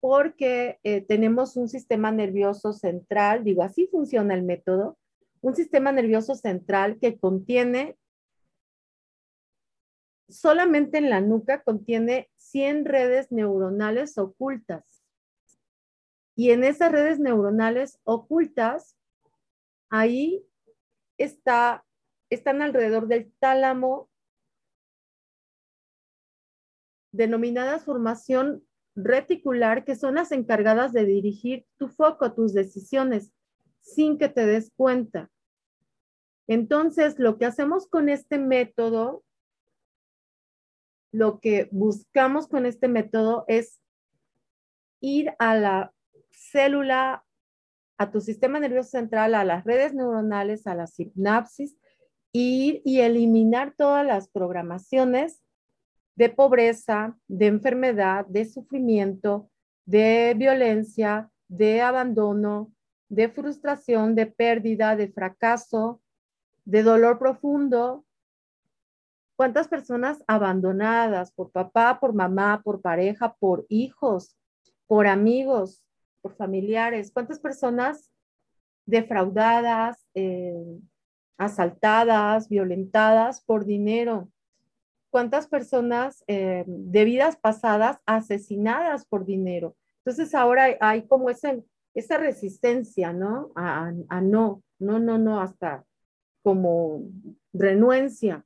[0.00, 4.98] Porque eh, tenemos un sistema nervioso central, digo, así funciona el método,
[5.40, 7.96] un sistema nervioso central que contiene
[10.28, 15.02] solamente en la nuca contiene 100 redes neuronales ocultas.
[16.36, 18.96] Y en esas redes neuronales ocultas,
[19.90, 20.44] ahí
[21.16, 21.84] está,
[22.30, 24.07] están alrededor del tálamo,
[27.18, 28.64] denominadas formación
[28.94, 33.32] reticular, que son las encargadas de dirigir tu foco, tus decisiones,
[33.80, 35.28] sin que te des cuenta.
[36.46, 39.24] Entonces, lo que hacemos con este método,
[41.12, 43.82] lo que buscamos con este método es
[45.00, 45.92] ir a la
[46.30, 47.24] célula,
[47.98, 51.76] a tu sistema nervioso central, a las redes neuronales, a la sinapsis,
[52.32, 55.42] ir y eliminar todas las programaciones
[56.18, 59.48] de pobreza, de enfermedad, de sufrimiento,
[59.86, 62.72] de violencia, de abandono,
[63.08, 66.02] de frustración, de pérdida, de fracaso,
[66.64, 68.04] de dolor profundo.
[69.36, 74.36] ¿Cuántas personas abandonadas por papá, por mamá, por pareja, por hijos,
[74.88, 75.84] por amigos,
[76.20, 77.12] por familiares?
[77.12, 78.10] ¿Cuántas personas
[78.86, 80.80] defraudadas, eh,
[81.36, 84.32] asaltadas, violentadas por dinero?
[85.10, 89.76] ¿Cuántas personas eh, de vidas pasadas asesinadas por dinero?
[90.04, 91.56] Entonces ahora hay, como esa,
[91.94, 93.52] esa resistencia, ¿no?
[93.54, 93.92] A,
[94.22, 95.84] no, no, no, no, hasta
[96.42, 97.02] como
[97.52, 98.44] renuencia.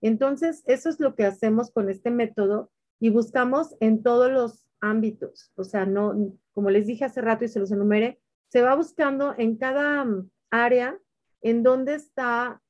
[0.00, 5.50] Entonces, eso es lo que hacemos con este método y buscamos en todos los ámbitos.
[5.56, 9.34] O sea, no, como les dije hace rato y se los enumeré, se va buscando
[9.36, 10.98] en cada mm, área
[11.42, 12.62] en donde está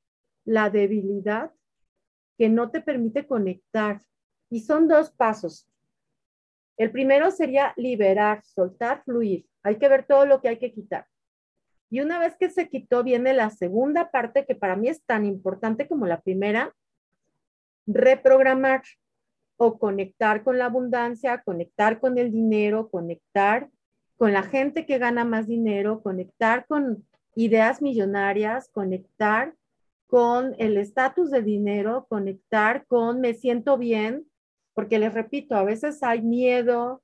[0.45, 1.51] la debilidad
[2.37, 4.01] que no te permite conectar.
[4.49, 5.67] Y son dos pasos.
[6.77, 9.45] El primero sería liberar, soltar, fluir.
[9.63, 11.07] Hay que ver todo lo que hay que quitar.
[11.89, 15.25] Y una vez que se quitó, viene la segunda parte que para mí es tan
[15.25, 16.75] importante como la primera,
[17.87, 18.83] reprogramar
[19.57, 23.69] o conectar con la abundancia, conectar con el dinero, conectar
[24.17, 27.05] con la gente que gana más dinero, conectar con
[27.35, 29.53] ideas millonarias, conectar
[30.07, 34.25] con el estatus de dinero, conectar con me siento bien,
[34.73, 37.01] porque les repito, a veces hay miedo,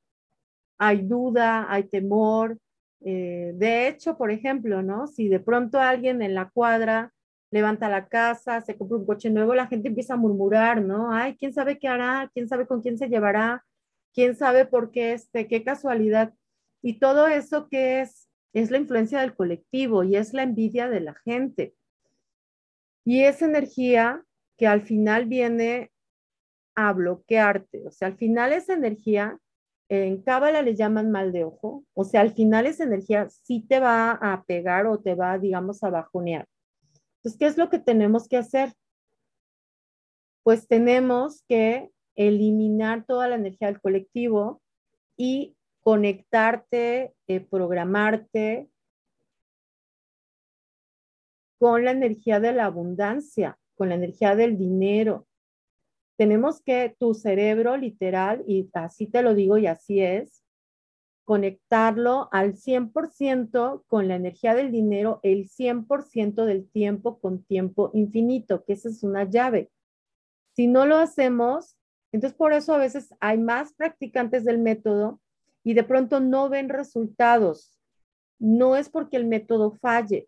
[0.78, 2.58] hay duda, hay temor,
[3.04, 5.08] eh, de hecho, por ejemplo, ¿no?
[5.08, 7.14] Si de pronto alguien en la cuadra
[7.50, 11.12] levanta la casa, se compra un coche nuevo, la gente empieza a murmurar, ¿no?
[11.12, 12.30] Ay, ¿quién sabe qué hará?
[12.34, 13.66] ¿Quién sabe con quién se llevará?
[14.14, 15.48] ¿Quién sabe por qué este?
[15.48, 16.34] ¿Qué casualidad?
[16.82, 21.02] Y todo eso que es, es la influencia del colectivo y es la envidia de
[21.02, 21.76] la gente.
[23.04, 24.24] Y esa energía
[24.58, 25.92] que al final viene
[26.76, 29.38] a bloquearte, o sea, al final esa energía
[29.90, 33.82] en Cábala le llaman mal de ojo, o sea, al final esa energía sí te
[33.82, 36.48] va a pegar o te va, digamos, a bajonear.
[37.18, 38.74] Entonces, ¿qué es lo que tenemos que hacer?
[40.44, 44.62] Pues tenemos que eliminar toda la energía del colectivo
[45.18, 48.71] y conectarte, eh, programarte
[51.62, 55.28] con la energía de la abundancia, con la energía del dinero,
[56.18, 60.42] tenemos que tu cerebro literal, y así te lo digo y así es,
[61.24, 68.64] conectarlo al 100% con la energía del dinero, el 100% del tiempo con tiempo infinito,
[68.66, 69.70] que esa es una llave.
[70.56, 71.78] Si no lo hacemos,
[72.12, 75.22] entonces por eso a veces hay más practicantes del método
[75.64, 77.80] y de pronto no ven resultados.
[78.40, 80.28] No es porque el método falle,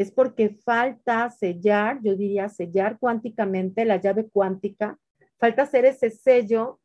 [0.00, 4.98] es porque falta sellar, yo diría sellar cuánticamente la llave cuántica
[5.40, 6.80] Falta hacer ese sello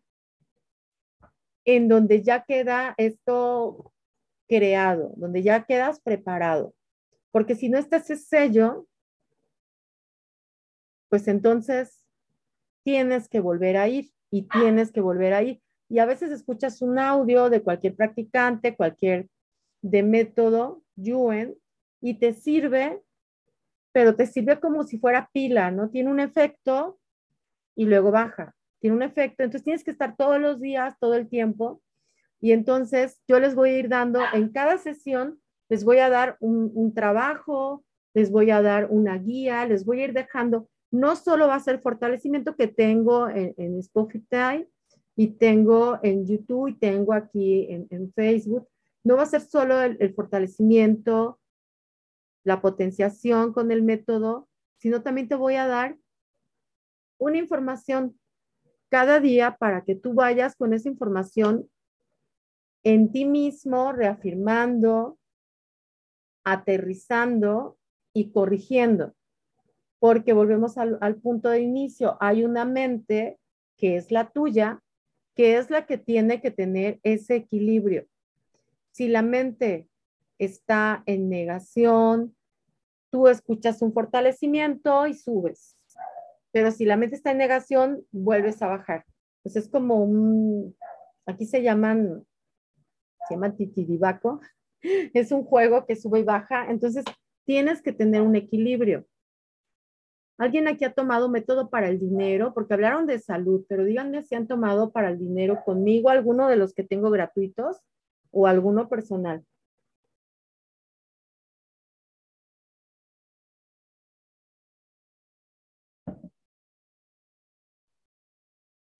[1.65, 3.93] en donde ya queda esto
[4.47, 6.73] creado, donde ya quedas preparado.
[7.31, 8.87] Porque si no está ese sello,
[11.09, 12.05] pues entonces
[12.83, 15.61] tienes que volver a ir y tienes que volver a ir.
[15.89, 19.29] Y a veces escuchas un audio de cualquier practicante, cualquier
[19.81, 21.57] de método, Yuen,
[21.99, 23.01] y te sirve,
[23.95, 25.89] pero te sirve como si fuera pila, ¿no?
[25.89, 26.99] Tiene un efecto,
[27.77, 28.53] y luego baja.
[28.81, 31.81] Tiene un efecto, entonces tienes que estar todos los días, todo el tiempo.
[32.41, 35.39] Y entonces yo les voy a ir dando, en cada sesión,
[35.69, 40.03] les voy a dar un, trabajo, les voy a dar una guía, les voy a
[40.03, 40.67] ir dejando.
[40.91, 44.67] No solo va a ser fortalecimiento que tengo en, en Spotify
[45.15, 48.67] y tengo en YouTube y tengo aquí en, Facebook.
[49.05, 51.39] No va a ser solo el fortalecimiento,
[52.45, 55.97] la potenciación con el método, sino también te voy a dar
[57.17, 58.17] una información
[58.89, 61.69] cada día para que tú vayas con esa información
[62.83, 65.17] en ti mismo, reafirmando,
[66.43, 67.77] aterrizando
[68.13, 69.15] y corrigiendo.
[69.97, 73.39] Porque volvemos al, punto de inicio, hay una mente
[73.75, 74.83] que es la tuya,
[75.33, 78.05] que es la que tiene que tener ese equilibrio.
[78.91, 79.89] Si la mente
[80.37, 82.35] está en negación,
[83.11, 85.77] tú escuchas un fortalecimiento y subes.
[86.51, 89.05] Pero si la mente está en negación, vuelves a bajar.
[89.43, 90.75] Pues es como un,
[91.25, 92.25] aquí se llaman,
[93.27, 94.39] se llama titidibaco,
[95.13, 97.05] es un juego que sube y baja, entonces
[97.45, 99.05] tienes que tener un equilibrio.
[100.37, 102.53] ¿Alguien aquí ha tomado método para el dinero?
[102.53, 106.57] Porque hablaron de salud, pero díganme si han tomado para el dinero conmigo alguno de
[106.57, 107.79] los que tengo gratuitos
[108.31, 109.45] o alguno personal.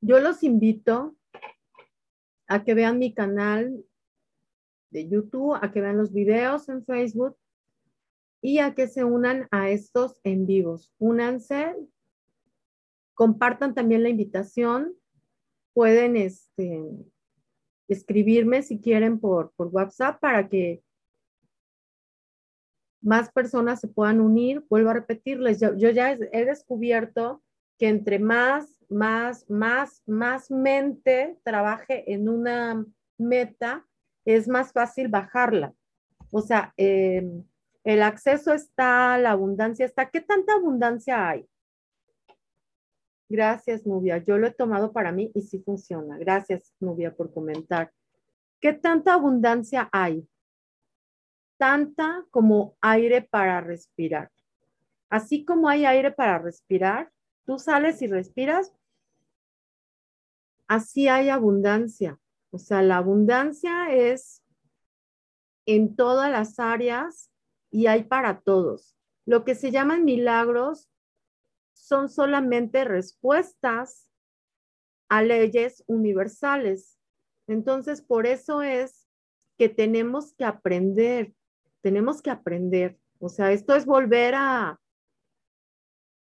[0.08, 1.16] Yo los invito
[2.48, 3.84] a que vean mi canal
[4.92, 7.36] de YouTube, a que vean los videos en Facebook
[8.40, 10.94] y a que se unan a estos en vivos.
[11.00, 11.76] Únanse,
[13.16, 14.94] compartan también la invitación,
[15.74, 16.84] pueden este,
[17.88, 20.84] escribirme si quieren por, por WhatsApp para que
[23.02, 24.64] más personas se puedan unir.
[24.70, 27.42] Vuelvo a repetirles, yo, yo ya he descubierto
[27.80, 32.86] que entre más, más, más, más mente trabaje en una
[33.18, 33.86] meta,
[34.26, 35.74] es más fácil bajarla.
[36.32, 37.44] O sea, em,
[37.84, 40.10] el acceso está, la abundancia está.
[40.10, 41.48] ¿Qué tanta abundancia hay?
[43.30, 44.18] Gracias, Nubia.
[44.18, 46.18] Yo lo he tomado para mí y sí funciona.
[46.18, 47.92] Gracias, Nubia, por comentar.
[48.60, 50.28] ¿Qué tanta abundancia hay?
[51.58, 54.32] Tanta como aire para respirar.
[55.10, 57.12] Así como hay aire para respirar,
[57.46, 58.74] tú sales y respiras,
[60.68, 62.20] así hay abundancia.
[62.52, 64.44] O sea, la abundancia es
[65.66, 67.32] en todas las áreas
[67.72, 68.96] y hay para todos.
[69.26, 70.90] Lo que se llaman milagros
[71.74, 74.10] son solamente respuestas
[75.10, 76.98] a leyes universales.
[77.48, 79.08] Entonces, por eso es
[79.58, 81.34] que tenemos que aprender,
[81.82, 82.98] tenemos que aprender.
[83.20, 84.80] O sea, esto es volver a,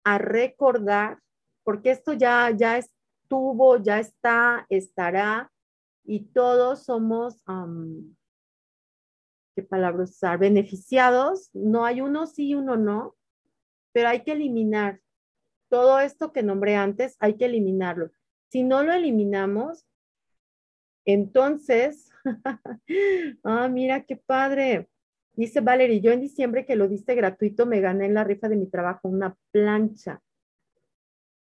[0.06, 1.18] a recordar,
[1.64, 5.50] porque esto ya, ya estuvo, ya está, estará,
[6.04, 7.42] y todos somos,
[9.56, 10.38] ¿qué palabra usar?
[10.38, 11.50] Beneficiados.
[11.52, 13.16] No hay uno sí y uno no,
[13.92, 15.00] pero hay que eliminar
[15.68, 18.12] todo esto que nombré antes, hay que eliminarlo.
[18.48, 19.84] Si no lo eliminamos,
[21.04, 22.12] entonces,
[23.42, 24.88] ah, mira qué padre.
[25.36, 28.56] Dice Valerie, yo en diciembre que lo diste gratuito me gané en la rifa de
[28.56, 30.22] mi trabajo una plancha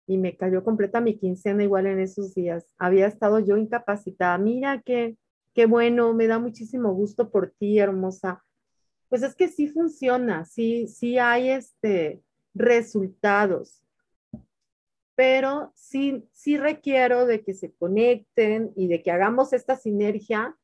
[0.07, 2.67] y me cayó completa mi quincena igual en esos días.
[2.79, 4.37] Había estado yo incapacitada.
[4.37, 5.17] Mira qué,
[5.55, 8.45] qué bueno, me da muchísimo gusto por ti, hermosa.
[9.09, 12.23] Pues es que sí funciona, sí, sí hay este
[12.55, 13.83] resultados,
[15.15, 20.57] pero sí, sí requiero de que se conecten y de que hagamos esta sinergia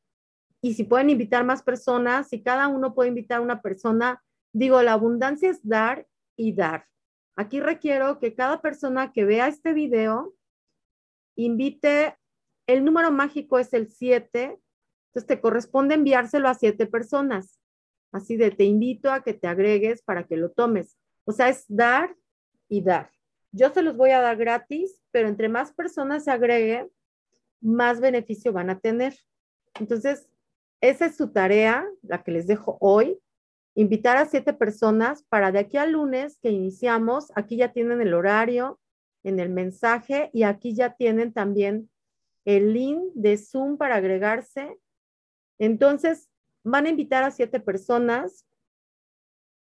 [0.65, 4.81] y si pueden invitar más personas, si cada uno puede invitar a una persona, digo,
[4.81, 6.87] la abundancia es dar y dar.
[7.35, 10.33] Aquí requiero que cada persona que vea este video
[11.35, 12.17] invite,
[12.65, 14.59] el número mágico es el 7,
[15.09, 17.59] entonces te corresponde enviárselo a siete personas.
[18.11, 20.97] Así de, te invito a que te agregues para que lo tomes.
[21.25, 22.15] O sea, es dar
[22.67, 23.11] y dar.
[23.51, 26.89] Yo se los voy a dar gratis, pero entre más personas se agregue,
[27.61, 29.15] más beneficio van a tener.
[29.79, 30.27] Entonces,
[30.89, 33.19] esa es su tarea, la que les dejo hoy.
[33.75, 38.13] Invitar a siete personas para de aquí al lunes que iniciamos, aquí ya tienen el
[38.13, 38.79] horario
[39.23, 41.89] en el mensaje y aquí ya tienen también
[42.45, 44.77] el link de Zoom para agregarse.
[45.59, 46.29] Entonces,
[46.63, 48.45] van a invitar a siete personas.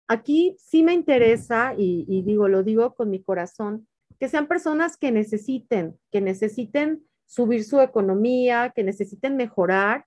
[0.06, 3.88] Aquí sí me interesa, y, digo, lo digo con mi corazón,
[4.20, 10.06] que sean personas que necesiten, que necesiten subir su economía, que necesiten mejorar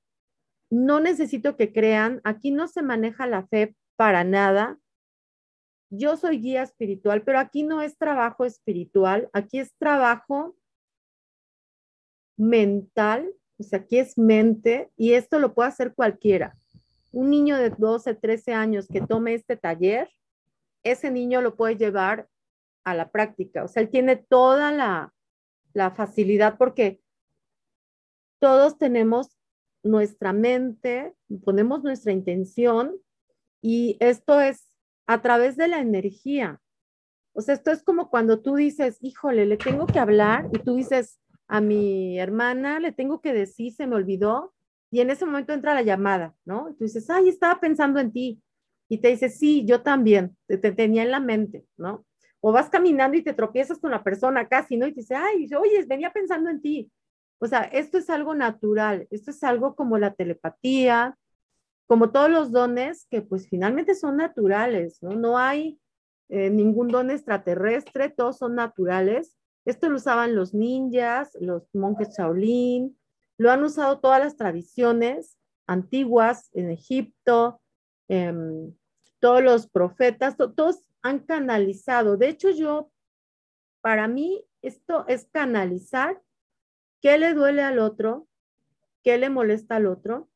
[0.70, 4.78] no necesito que crean, aquí no se maneja la fe para nada.
[5.90, 10.58] Yo soy guía espiritual, pero aquí no es trabajo espiritual, aquí es trabajo
[12.38, 16.58] mental, o sea, aquí es mente y esto lo puede hacer cualquiera.
[17.12, 20.12] Un niño de 12, 13 años que tome este taller,
[20.84, 22.28] ese niño lo puede llevar
[22.84, 25.14] a la práctica, o sea, él tiene toda la,
[25.74, 27.02] la facilidad porque
[28.40, 29.37] todos tenemos
[29.84, 31.14] nuestra mente,
[31.44, 32.96] ponemos nuestra intención
[33.62, 34.68] y esto es
[35.08, 36.62] a través de la energía.
[37.34, 40.76] O sea, esto es como cuando tú dices, híjole, le tengo que hablar y tú
[40.76, 44.54] dices a mi hermana, le tengo que decir, se me olvidó
[44.92, 46.74] y en ese momento entra la llamada, ¿no?
[46.78, 48.42] tú dices, ay, estaba pensando en ti.
[48.90, 52.06] Y te dice, sí, yo también, te, te tenía en la mente, ¿no?
[52.40, 54.88] o vas caminando y te tropiezas con la persona casi, ¿no?
[54.88, 56.92] Y te dice, ay, oye, venía pensando en ti.
[57.40, 61.18] O sea, esto es algo natural, esto es algo como la telepatía,
[61.86, 65.12] como todos los dones que pues finalmente son naturales, ¿no?
[65.12, 65.80] No hay
[66.30, 69.38] eh, ningún don extraterrestre, todos son naturales.
[69.66, 72.98] Esto lo usaban los ninjas, los monjes Shaolin,
[73.38, 77.62] lo han usado todas las tradiciones antiguas en Egipto,
[78.08, 78.74] em,
[79.20, 82.18] todos los profetas, todos han canalizado.
[82.18, 82.92] De hecho, yo,
[83.82, 86.22] para mí, esto es canalizar
[87.02, 88.28] qué le duele al otro,
[89.04, 90.30] qué le molesta al otro,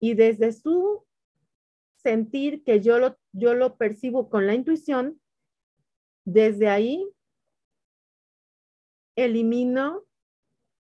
[0.00, 1.04] y desde su
[1.96, 5.20] sentir que yo lo, yo lo percibo con la intuición,
[6.24, 7.08] desde ahí
[9.16, 10.04] elimino,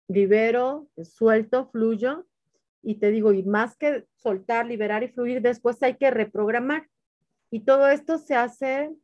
[0.09, 2.27] libero, suelto, fluyo.
[2.83, 6.89] Y te digo, y más que soltar, liberar y fluir, después hay que reprogramar.
[7.51, 8.95] Y todo esto se hace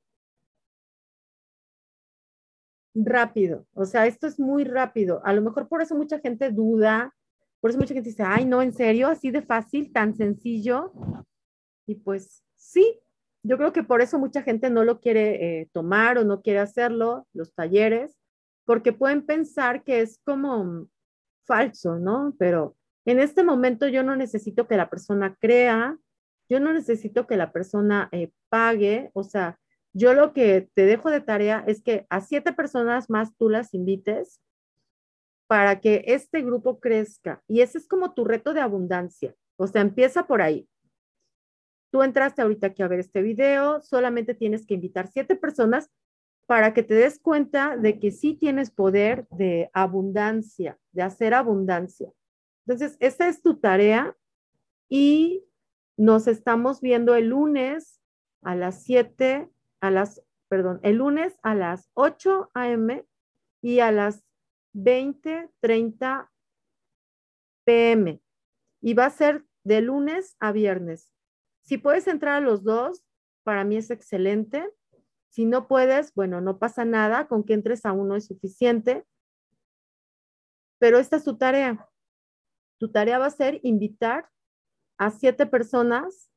[3.05, 5.21] rápido, o sea, esto es muy rápido.
[5.25, 7.15] A lo mejor por eso mucha gente duda,
[7.61, 10.93] por eso mucha gente dice, ay, no, en serio, así de fácil, tan sencillo.
[11.87, 13.01] Y pues sí,
[13.43, 16.59] yo creo que por eso mucha gente no lo quiere eh, tomar o no quiere
[16.59, 18.17] hacerlo, los talleres,
[18.65, 20.89] porque pueden pensar que es como
[21.45, 22.35] falso, ¿no?
[22.39, 25.97] Pero en este momento yo no necesito que la persona crea,
[26.49, 29.59] yo no necesito que la persona eh, pague, o sea,
[29.97, 33.73] yo lo que te dejo de tarea es que a siete personas más tú las
[33.73, 34.43] invites
[35.47, 37.43] para que este grupo crezca.
[37.49, 39.35] Y ese es como tu reto de abundancia.
[39.57, 40.69] O sea, empieza por ahí.
[41.91, 45.89] Tú entraste ahorita aquí a ver este video, solamente tienes que invitar siete personas
[46.45, 52.13] para que te des cuenta de que sí tienes poder de abundancia, de hacer abundancia.
[52.67, 54.15] Entonces, esta es tu tarea
[54.91, 55.43] y
[55.97, 58.03] nos estamos viendo el lunes
[58.43, 59.49] a las 7,
[59.87, 63.07] a las, perdón, el lunes a las 8 a.m.
[63.63, 64.25] y a las
[64.73, 66.31] 20, 30
[67.65, 68.21] p.m.
[68.81, 71.13] Y va a ser de lunes a viernes.
[71.63, 73.05] Si puedes entrar a los dos,
[73.43, 74.69] para mí es excelente.
[75.31, 79.05] Si no puedes, bueno, no pasa nada, con que entres a uno es suficiente.
[80.79, 81.89] Pero esta es tu tarea.
[82.79, 84.31] Tu tarea va a ser invitar
[84.99, 86.31] a siete personas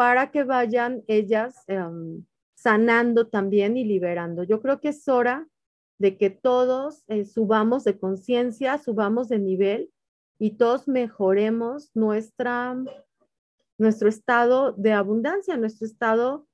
[0.00, 2.24] para que vayan ellas em,
[2.54, 4.44] sanando también y liberando.
[4.44, 5.46] Yo creo que es hora
[5.98, 9.92] de que todos eh, subamos de conciencia, subamos de nivel
[10.38, 12.82] y todos mejoremos nuestra,
[13.76, 16.48] nuestro estado de abundancia, nuestro estado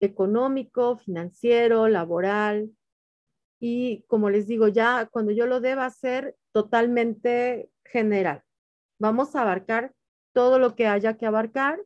[0.00, 2.72] económico, financiero, laboral.
[3.60, 8.42] Y como les digo, ya cuando yo lo deba hacer totalmente general.
[8.98, 9.94] Vamos a abarcar
[10.32, 11.78] todo lo que haya que abarcar,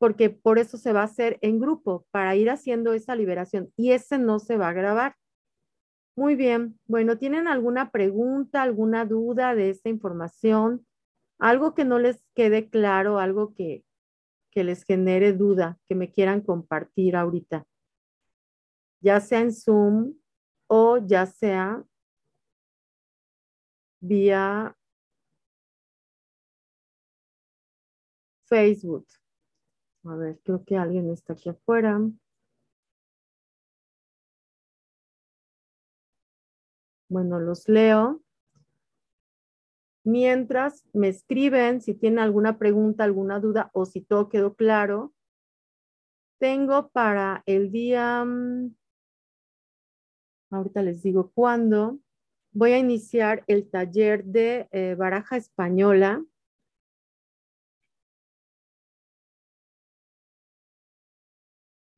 [0.00, 3.70] porque por eso se va a hacer en grupo, para ir haciendo esa liberación.
[3.76, 5.14] Y ese no se va a grabar.
[6.16, 6.80] Muy bien.
[6.86, 10.86] Bueno, ¿tienen alguna pregunta, alguna duda de esta información?
[11.38, 13.84] Algo que no les quede claro, algo que,
[14.50, 17.66] que les genere duda, que me quieran compartir ahorita.
[19.02, 20.14] Ya sea en Zoom
[20.66, 21.84] o ya sea
[24.00, 24.74] vía
[28.48, 29.19] Facebook.
[30.04, 32.00] A ver, creo que alguien está aquí afuera.
[37.08, 38.22] Bueno, los leo.
[40.04, 45.12] Mientras me escriben si tienen alguna pregunta, alguna duda o si todo quedó claro.
[46.38, 48.74] Tengo para el día, mm,
[50.50, 51.98] ahorita les digo cuándo,
[52.52, 56.24] voy a iniciar el taller de eh, baraja española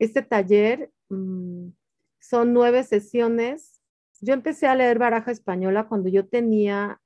[0.03, 1.69] Este taller mm,
[2.19, 3.81] son nueve sesiones.
[4.21, 7.01] Yo empecé a leer baraja española cuando yo tenía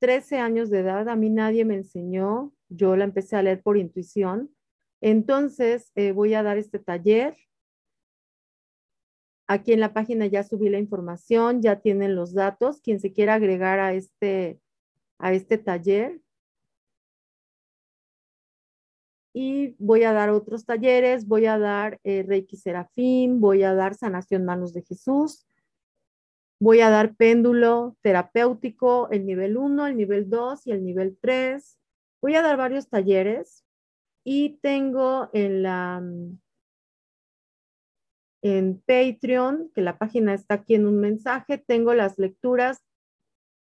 [0.00, 1.08] 13 años de edad.
[1.08, 2.52] A mí nadie me enseñó.
[2.68, 4.54] Yo la empecé a leer por intuición.
[5.00, 7.34] Entonces, eh, voy a dar este taller.
[9.46, 12.82] Aquí en la página ya subí la información, ya tienen los datos.
[12.82, 14.60] Quien se quiera agregar a este,
[15.18, 16.20] a este taller,
[19.40, 23.94] y voy a dar otros talleres, voy a dar eh, Reiki Serafín, voy a dar
[23.94, 25.46] Sanación Manos de Jesús,
[26.58, 31.78] voy a dar péndulo terapéutico, el nivel 1, el nivel 2 y el nivel 3.
[32.20, 33.64] Voy a dar varios talleres
[34.24, 36.02] y tengo en la
[38.42, 42.82] en Patreon, que la página está aquí en un mensaje, tengo las lecturas,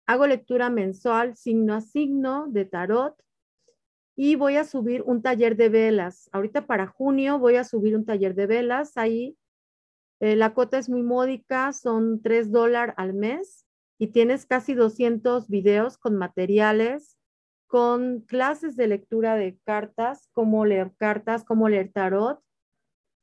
[0.07, 3.24] hago lectura mensual signo a signo de tarot
[4.15, 6.29] Y voy a subir un taller de velas.
[6.31, 8.95] Ahorita para junio voy a subir un taller de velas.
[8.97, 9.37] Ahí
[10.19, 13.65] eh, la cuota es muy módica, son 3 dólares al mes
[13.97, 17.17] y tienes casi 200 videos con materiales,
[17.67, 22.41] con clases de lectura de cartas, cómo leer cartas, cómo leer tarot,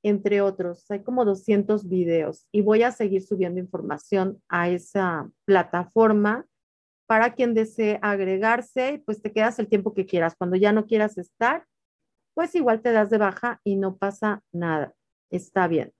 [0.02, 0.90] entre otros.
[0.90, 6.46] Hay como 200 videos y voy a seguir subiendo información a esa plataforma
[7.06, 10.34] para quien desee agregarse, pues te quedas el tiempo que quieras.
[10.36, 11.66] Cuando ya no quieras estar,
[12.34, 14.94] pues igual te das de baja y no pasa nada.
[15.30, 15.92] Está bien.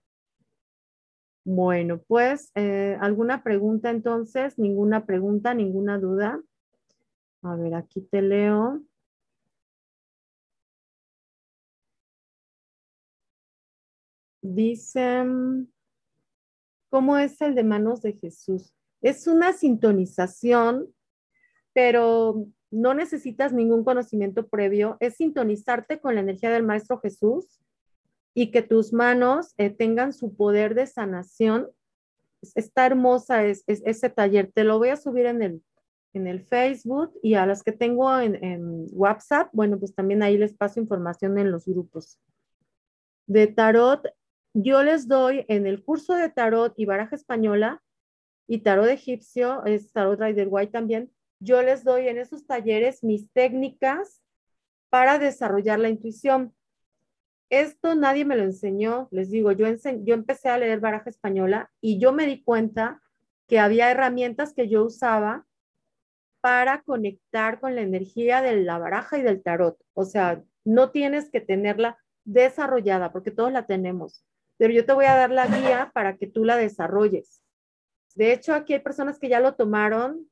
[1.45, 4.57] Bueno, pues, eh, ¿alguna pregunta entonces?
[4.57, 5.53] ¿Ninguna pregunta?
[5.53, 6.41] ¿Ninguna duda?
[7.41, 8.81] A ver, aquí te leo.
[14.41, 15.71] Dicen,
[16.89, 18.73] ¿cómo es el de manos de Jesús?
[19.03, 20.87] Es una sintonización,
[21.73, 24.95] pero no necesitas ningún conocimiento previo.
[25.01, 27.59] Es sintonizarte con la energía del Maestro Jesús
[28.33, 31.69] y que tus manos eh, tengan su poder de sanación.
[32.55, 34.49] Está hermosa es, ese taller.
[34.53, 35.61] Te lo voy a subir en el,
[36.13, 40.37] en el Facebook y a las que tengo en, en, WhatsApp, bueno, pues también ahí
[40.37, 42.19] les paso información en los grupos.
[43.27, 44.07] De tarot,
[44.53, 47.82] yo les doy en el curso de tarot y baraja española
[48.47, 53.31] y tarot egipcio, es tarot Rider White también, yo les doy en esos talleres mis
[53.31, 54.21] técnicas
[54.89, 56.53] para desarrollar la intuición.
[57.49, 59.67] Esto nadie me lo enseñó, les digo, yo,
[60.03, 63.01] yo empecé a leer baraja española y yo me di cuenta
[63.47, 65.45] que había herramientas que yo usaba
[66.41, 69.77] para conectar con la energía de la baraja y del tarot.
[69.93, 74.25] O sea, no tienes que tenerla desarrollada porque todos la tenemos,
[74.57, 77.42] pero yo te voy a dar la guía para que tú la desarrolles.
[78.15, 80.27] De hecho, aquí hay personas que ya lo tomaron,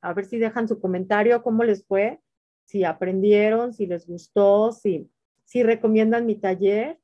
[0.00, 2.20] a ver si dejan su comentario, cómo les fue,
[2.64, 6.98] si aprendieron, si les gustó, si recomiendan mi taller,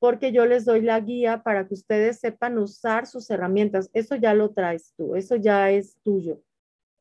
[0.00, 3.90] porque yo les doy la guía para que ustedes sepan usar sus herramientas.
[3.92, 6.42] Eso ya lo traes tú, eso ya es tuyo.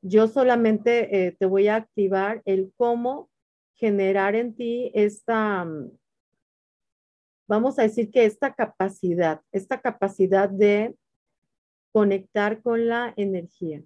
[0.01, 3.29] Yo solamente eh, te voy a activar el cómo
[3.75, 5.91] generar en ti esta, mm,
[7.47, 10.93] vamos a decir que esta capacidad, esta capacidad de
[11.91, 13.83] conectar con la energía.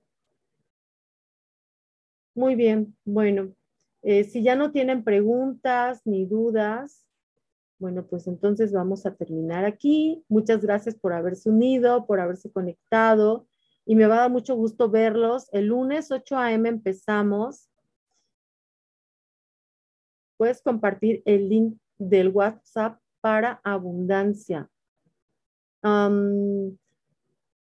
[2.35, 3.53] Muy bien, bueno,
[4.01, 7.05] eh, si ya no tienen preguntas ni dudas,
[7.79, 10.23] bueno, pues entonces vamos a terminar aquí.
[10.29, 13.47] Muchas gracias por haberse unido, por haberse conectado
[13.85, 15.49] y me va a dar mucho gusto verlos.
[15.51, 16.69] El lunes 8 a.m.
[16.69, 17.69] empezamos.
[20.37, 24.69] Puedes compartir el link del WhatsApp para abundancia.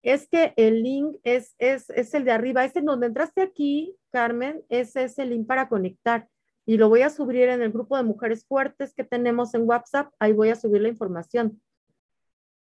[0.04, 3.96] Es que el link es, es, es el de arriba, es en donde entraste aquí,
[4.12, 6.28] Carmen, ese es el link para conectar.
[6.66, 10.12] Y lo voy a subir en el grupo de mujeres fuertes que tenemos en WhatsApp.
[10.18, 11.60] Ahí voy a subir la información.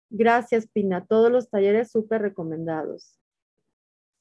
[0.08, 1.04] Gracias, Pina.
[1.04, 3.18] Todos los talleres súper recomendados.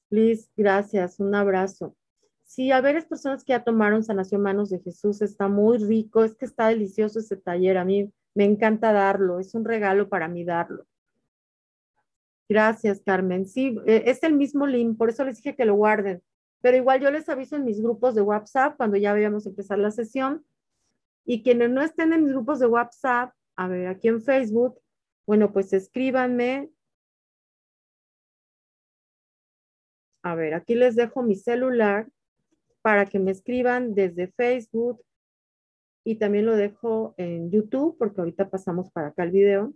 [0.09, 1.19] Liz, gracias.
[1.19, 1.95] Un abrazo.
[2.43, 5.21] Sí, a ver, es personas que ya tomaron sanación manos de Jesús.
[5.21, 6.23] Está muy rico.
[6.23, 7.77] Es que está delicioso ese taller.
[7.77, 9.39] A mí me encanta darlo.
[9.39, 10.85] Es un regalo para mí darlo.
[12.47, 13.47] Gracias, Carmen.
[13.47, 14.97] Sí, e, es el mismo link.
[14.97, 16.21] Por eso les dije que lo guarden
[16.65, 19.91] pero igual yo les aviso en mis grupos de WhatsApp cuando ya vayamos empezar la
[19.91, 20.43] sesión.
[21.23, 24.81] Y quienes no estén en mis grupos de WhatsApp, a ver, aquí en Facebook,
[25.27, 26.71] bueno, pues escríbanme.
[30.23, 32.09] A ver, aquí les dejo mi celular
[32.81, 35.05] para que me escriban desde Facebook
[36.03, 39.71] y también lo dejo en YouTube porque ahorita pasamos para acá el video.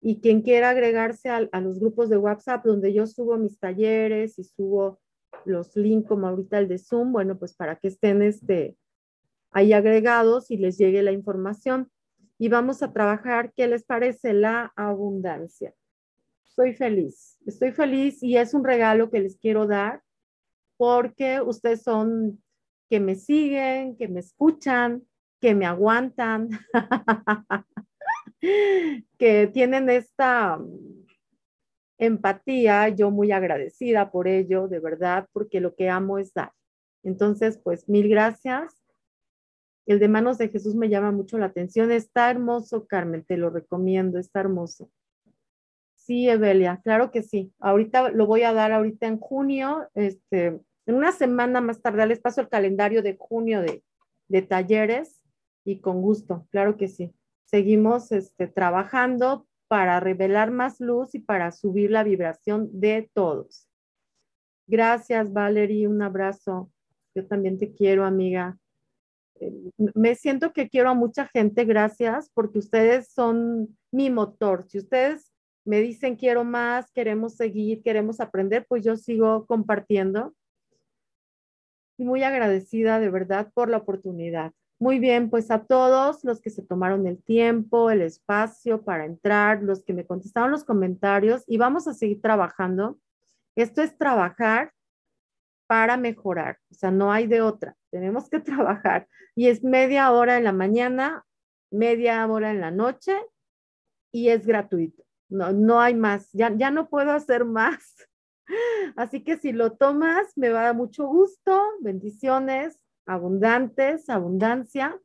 [0.00, 4.44] Y quien quiera agregarse a, los grupos de WhatsApp donde yo subo mis talleres y
[4.44, 5.00] subo
[5.44, 8.76] los links como ahorita el de Zoom, bueno, pues para que estén este,
[9.50, 11.90] ahí agregados y les llegue la información.
[12.38, 14.32] Y vamos a trabajar, ¿qué les parece?
[14.34, 15.74] La abundancia.
[16.46, 20.02] Estoy feliz, estoy feliz y es un regalo que les quiero dar
[20.76, 22.42] porque ustedes son
[22.88, 25.02] que me siguen, que me escuchan,
[25.40, 26.48] que me aguantan,
[29.18, 30.58] que tienen esta
[31.98, 36.52] empatía, yo muy agradecida por ello, de verdad, porque lo que amo es dar.
[37.02, 38.82] Entonces, pues mil gracias.
[39.86, 41.92] El de manos de Jesús me llama mucho la atención.
[41.92, 44.90] Está hermoso, Carmen, te lo recomiendo, está hermoso.
[45.94, 47.52] Sí, Evelia, claro que sí.
[47.58, 52.20] Ahorita lo voy a dar ahorita en junio, este, en una semana más tarde les
[52.20, 53.82] paso el calendario de junio de,
[54.28, 55.20] de talleres
[55.64, 57.12] y con gusto, claro que sí.
[57.46, 63.68] Seguimos este, trabajando para revelar más luz y para subir la vibración de todos.
[64.66, 65.88] Gracias, Valerie.
[65.88, 66.70] Un abrazo.
[67.14, 68.58] Yo también te quiero, amiga.
[69.94, 74.66] me siento que quiero a mucha gente, gracias, porque ustedes son mi motor.
[74.68, 75.32] Si ustedes
[75.64, 80.34] me dicen quiero más, queremos seguir, queremos aprender, pues yo sigo compartiendo.
[81.98, 84.52] Y muy agradecida de verdad por la oportunidad.
[84.78, 89.62] Muy bien, pues a todos los que se tomaron el tiempo, el espacio para entrar,
[89.62, 92.98] los que me contestaron los comentarios y vamos a seguir trabajando.
[93.56, 94.74] Esto es trabajar
[95.66, 100.36] para mejorar, o sea, no hay de otra, tenemos que trabajar y es media hora
[100.36, 101.24] en la mañana,
[101.70, 103.16] media hora en la noche
[104.12, 107.96] y es gratuito, no, no hay más, ya, ya no puedo hacer más.
[108.96, 115.00] Así que si lo tomas, me va a dar mucho gusto, bendiciones, abundantes, abundancia.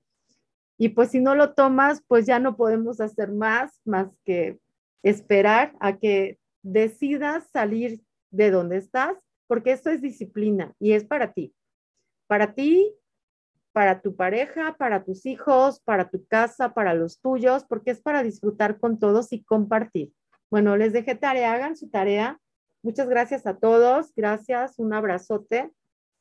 [0.77, 4.59] Y pues si no lo tomas, pues ya no podemos hacer más, más que
[5.03, 9.17] esperar a que decidas salir de donde estás
[9.51, 11.53] porque esto es disciplina y es para ti.
[12.27, 12.95] Para ti,
[13.73, 18.23] para tu pareja, para tus hijos, para tu casa, para los tuyos, porque es para
[18.23, 20.13] disfrutar con todos y compartir.
[20.49, 22.39] Bueno, les dejé tarea, hagan su tarea.
[22.81, 24.13] Muchas gracias a todos.
[24.15, 25.69] Gracias, un abrazote.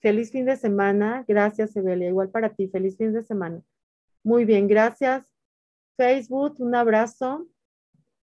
[0.00, 1.24] Feliz fin de semana.
[1.28, 2.08] Gracias, Evelia.
[2.08, 2.68] Igual para ti.
[2.68, 3.62] Feliz fin de semana.
[4.22, 5.24] Muy bien, gracias.
[5.96, 7.46] Facebook, un abrazo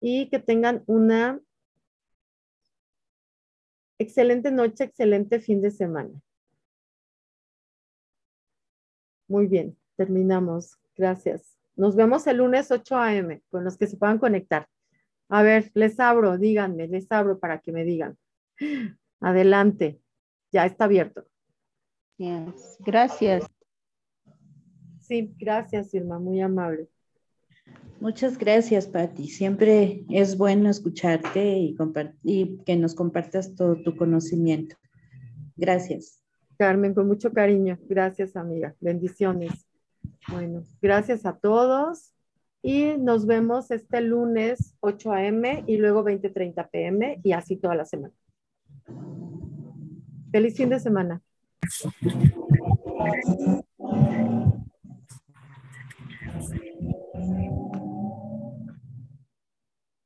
[0.01, 1.41] y que tengan una
[4.01, 6.23] Excelente noche, excelente fin de semana.
[9.27, 10.79] Muy bien, terminamos.
[10.97, 11.57] Gracias.
[11.75, 13.43] Nos vemos el lunes 8 a.m.
[13.51, 14.69] con los que se puedan conectar.
[15.29, 18.17] A ver, les abro, díganme, les abro para que me digan.
[19.21, 20.01] Adelante,
[20.53, 21.27] ya está abierto.
[22.81, 23.47] Gracias.
[25.01, 26.89] Sí, gracias, Irma, muy amable.
[28.01, 29.29] Muchas gracias, Patti.
[29.29, 31.77] Siempre es bueno escucharte y,
[32.23, 34.77] y que nos compartas todo tu conocimiento.
[35.57, 36.23] Gracias.
[36.59, 37.79] Carmen, con mucho cariño.
[37.89, 38.75] Gracias, amiga.
[38.81, 39.67] Bendiciones.
[40.29, 42.13] Bueno, gracias a todos
[42.63, 45.65] y nos vemos este lunes 8 a.m.
[45.67, 47.21] y luego 20.30 p.m.
[47.23, 48.15] y así toda la semana.
[50.31, 51.23] Feliz fin de semana.
[51.71, 51.95] Thank
[53.27, 53.78] you.